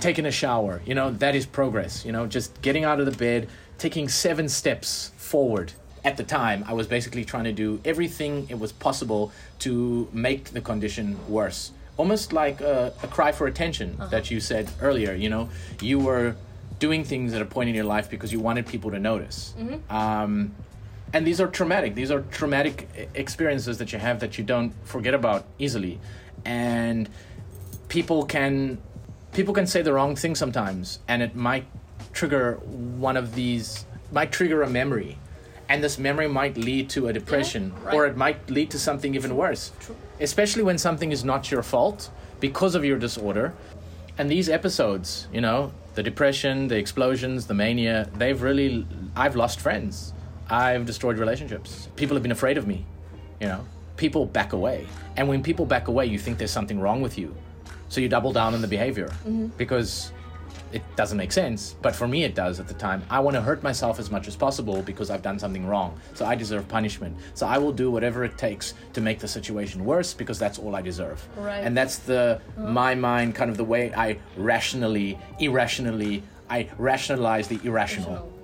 taking 0.00 0.26
a 0.26 0.30
shower 0.32 0.82
you 0.84 0.96
know? 0.96 1.12
That 1.12 1.36
is 1.36 1.46
progress 1.46 2.04
you 2.04 2.10
know? 2.10 2.26
Just 2.26 2.60
getting 2.62 2.82
out 2.82 2.98
of 2.98 3.06
the 3.06 3.12
bed 3.12 3.48
taking 3.78 4.08
seven 4.08 4.48
steps 4.48 5.12
forward. 5.16 5.72
At 6.02 6.16
the 6.16 6.24
time 6.24 6.64
i 6.66 6.72
was 6.72 6.86
basically 6.86 7.24
trying 7.24 7.44
to 7.44 7.52
do 7.52 7.80
everything 7.84 8.46
it 8.48 8.58
was 8.58 8.72
possible 8.72 9.30
to 9.60 10.08
make 10.12 10.44
the 10.50 10.60
condition 10.60 11.16
worse. 11.28 11.70
Almost 11.98 12.32
like 12.32 12.60
a, 12.62 12.94
a 13.02 13.08
cry 13.08 13.30
for 13.32 13.46
attention 13.46 13.96
that 14.10 14.30
you 14.30 14.40
said 14.40 14.68
earlier 14.80 15.12
you 15.12 15.28
know? 15.28 15.50
You 15.80 15.98
were 15.98 16.34
doing 16.78 17.04
things 17.04 17.34
at 17.34 17.42
a 17.42 17.44
point 17.44 17.68
in 17.68 17.74
your 17.74 17.84
life 17.84 18.08
because 18.08 18.32
you 18.32 18.40
wanted 18.40 18.66
people 18.66 18.90
to 18.92 18.98
notice. 18.98 19.54
Um, 19.90 20.54
and 21.12 21.26
these 21.26 21.40
are 21.40 21.48
traumatic. 21.48 21.94
These 21.94 22.10
are 22.10 22.22
traumatic 22.30 23.08
experiences 23.14 23.78
that 23.78 23.92
you 23.92 23.98
have 23.98 24.20
that 24.20 24.38
you 24.38 24.44
don't 24.44 24.72
forget 24.84 25.14
about 25.14 25.44
easily. 25.58 25.98
And 26.44 27.08
people 27.88 28.24
can 28.24 28.78
people 29.32 29.54
can 29.54 29.66
say 29.66 29.82
the 29.82 29.92
wrong 29.92 30.16
thing 30.16 30.34
sometimes 30.34 31.00
and 31.08 31.22
it 31.22 31.34
might 31.34 31.66
trigger 32.12 32.54
one 32.54 33.16
of 33.16 33.34
these 33.34 33.86
might 34.12 34.32
trigger 34.32 34.62
a 34.62 34.70
memory. 34.70 35.18
And 35.68 35.84
this 35.84 35.98
memory 35.98 36.28
might 36.28 36.56
lead 36.56 36.90
to 36.90 37.08
a 37.08 37.12
depression 37.12 37.72
right. 37.84 37.94
or 37.94 38.06
it 38.06 38.16
might 38.16 38.50
lead 38.50 38.70
to 38.72 38.78
something 38.78 39.14
even 39.14 39.36
worse. 39.36 39.70
Especially 40.20 40.62
when 40.62 40.78
something 40.78 41.12
is 41.12 41.24
not 41.24 41.50
your 41.50 41.62
fault 41.62 42.10
because 42.40 42.74
of 42.74 42.84
your 42.84 42.98
disorder. 42.98 43.54
And 44.18 44.30
these 44.30 44.48
episodes 44.48 45.28
you 45.32 45.40
know 45.40 45.72
the 45.94 46.02
depression 46.04 46.68
the 46.68 46.76
explosions 46.76 47.46
the 47.46 47.54
mania 47.54 48.08
they've 48.14 48.40
really 48.40 48.86
i've 49.16 49.34
lost 49.34 49.60
friends 49.60 50.12
i've 50.50 50.86
destroyed 50.86 51.18
relationships. 51.18 51.88
People 51.96 52.16
have 52.16 52.22
been 52.22 52.32
afraid 52.32 52.58
of 52.58 52.66
me 52.66 52.84
you 53.40 53.48
know? 53.48 53.64
People 53.96 54.26
back 54.26 54.52
away. 54.52 54.86
And 55.16 55.28
when 55.28 55.42
people 55.42 55.66
back 55.66 55.88
away 55.88 56.06
you 56.06 56.18
think 56.18 56.38
there's 56.38 56.50
something 56.50 56.78
wrong 56.78 57.02
with 57.02 57.18
you. 57.18 57.34
So 57.88 58.00
you 58.00 58.08
double 58.08 58.32
down 58.32 58.54
on 58.54 58.60
the 58.60 58.68
behavior. 58.68 59.08
Mm-hmm. 59.08 59.46
Because 59.56 60.12
it 60.72 60.82
doesn't 60.94 61.18
make 61.18 61.32
sense 61.32 61.74
but 61.82 61.96
for 61.96 62.06
me 62.06 62.22
it 62.22 62.36
does 62.36 62.60
at 62.60 62.68
the 62.68 62.74
time. 62.74 63.02
I 63.10 63.18
want 63.18 63.34
to 63.34 63.42
hurt 63.42 63.62
myself 63.62 63.98
as 63.98 64.10
much 64.10 64.28
as 64.28 64.36
possible 64.36 64.82
because 64.82 65.10
i've 65.10 65.22
done 65.22 65.38
something 65.38 65.66
wrong. 65.66 65.98
So 66.14 66.24
i 66.24 66.34
deserve 66.34 66.68
punishment. 66.68 67.16
So 67.34 67.46
i 67.46 67.58
will 67.58 67.72
do 67.72 67.90
whatever 67.90 68.24
it 68.24 68.38
takes 68.38 68.74
to 68.92 69.00
make 69.00 69.18
the 69.18 69.28
situation 69.28 69.84
worse 69.84 70.14
because 70.14 70.38
that's 70.38 70.58
all 70.58 70.76
i 70.76 70.82
deserve. 70.82 71.26
Right. 71.36 71.58
and 71.58 71.76
that's 71.76 71.98
the 71.98 72.40
uh-huh. 72.56 72.68
my 72.68 72.94
mind 72.94 73.34
kind 73.34 73.50
of 73.50 73.56
the 73.56 73.64
way 73.64 73.92
i 73.94 74.18
rationally 74.36 75.18
irrationally 75.40 76.22
i 76.48 76.68
rationalize 76.78 77.48
the 77.48 77.58
irrational 77.64 78.39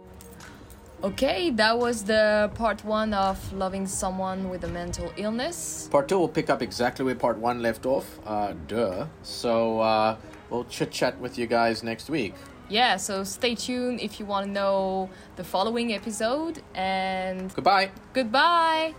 Okay, 1.06 1.50
that 1.50 1.78
was 1.78 2.02
the 2.02 2.50
part 2.56 2.84
one 2.84 3.14
of 3.14 3.38
loving 3.52 3.86
someone 3.86 4.50
with 4.50 4.64
a 4.64 4.68
mental 4.68 5.12
illness. 5.16 5.88
Part 5.88 6.08
two 6.08 6.18
will 6.18 6.28
pick 6.28 6.50
up 6.50 6.62
exactly 6.62 7.04
where 7.04 7.14
part 7.14 7.38
one 7.38 7.62
left 7.62 7.86
off. 7.86 8.18
Uh, 8.26 8.54
duh. 8.66 9.06
So 9.22 9.78
uh, 9.78 10.16
we'll 10.50 10.64
chit 10.64 10.90
chat 10.90 11.16
with 11.20 11.38
you 11.38 11.46
guys 11.46 11.84
next 11.84 12.10
week. 12.10 12.34
Yeah, 12.68 12.96
so 12.96 13.22
stay 13.22 13.54
tuned 13.54 14.00
if 14.00 14.18
you 14.18 14.26
want 14.26 14.46
to 14.46 14.50
know 14.52 15.08
the 15.36 15.44
following 15.44 15.92
episode. 15.94 16.60
And 16.74 17.54
Goodbye. 17.54 17.90
goodbye! 18.12 18.92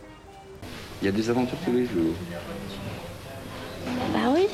Il 1.01 1.05
y 1.05 1.09
a 1.09 1.11
des 1.11 1.29
aventures 1.29 1.59
tous 1.65 1.73
les 1.73 1.85
jours. 1.87 2.15
Bah 4.13 4.31
oui. 4.33 4.47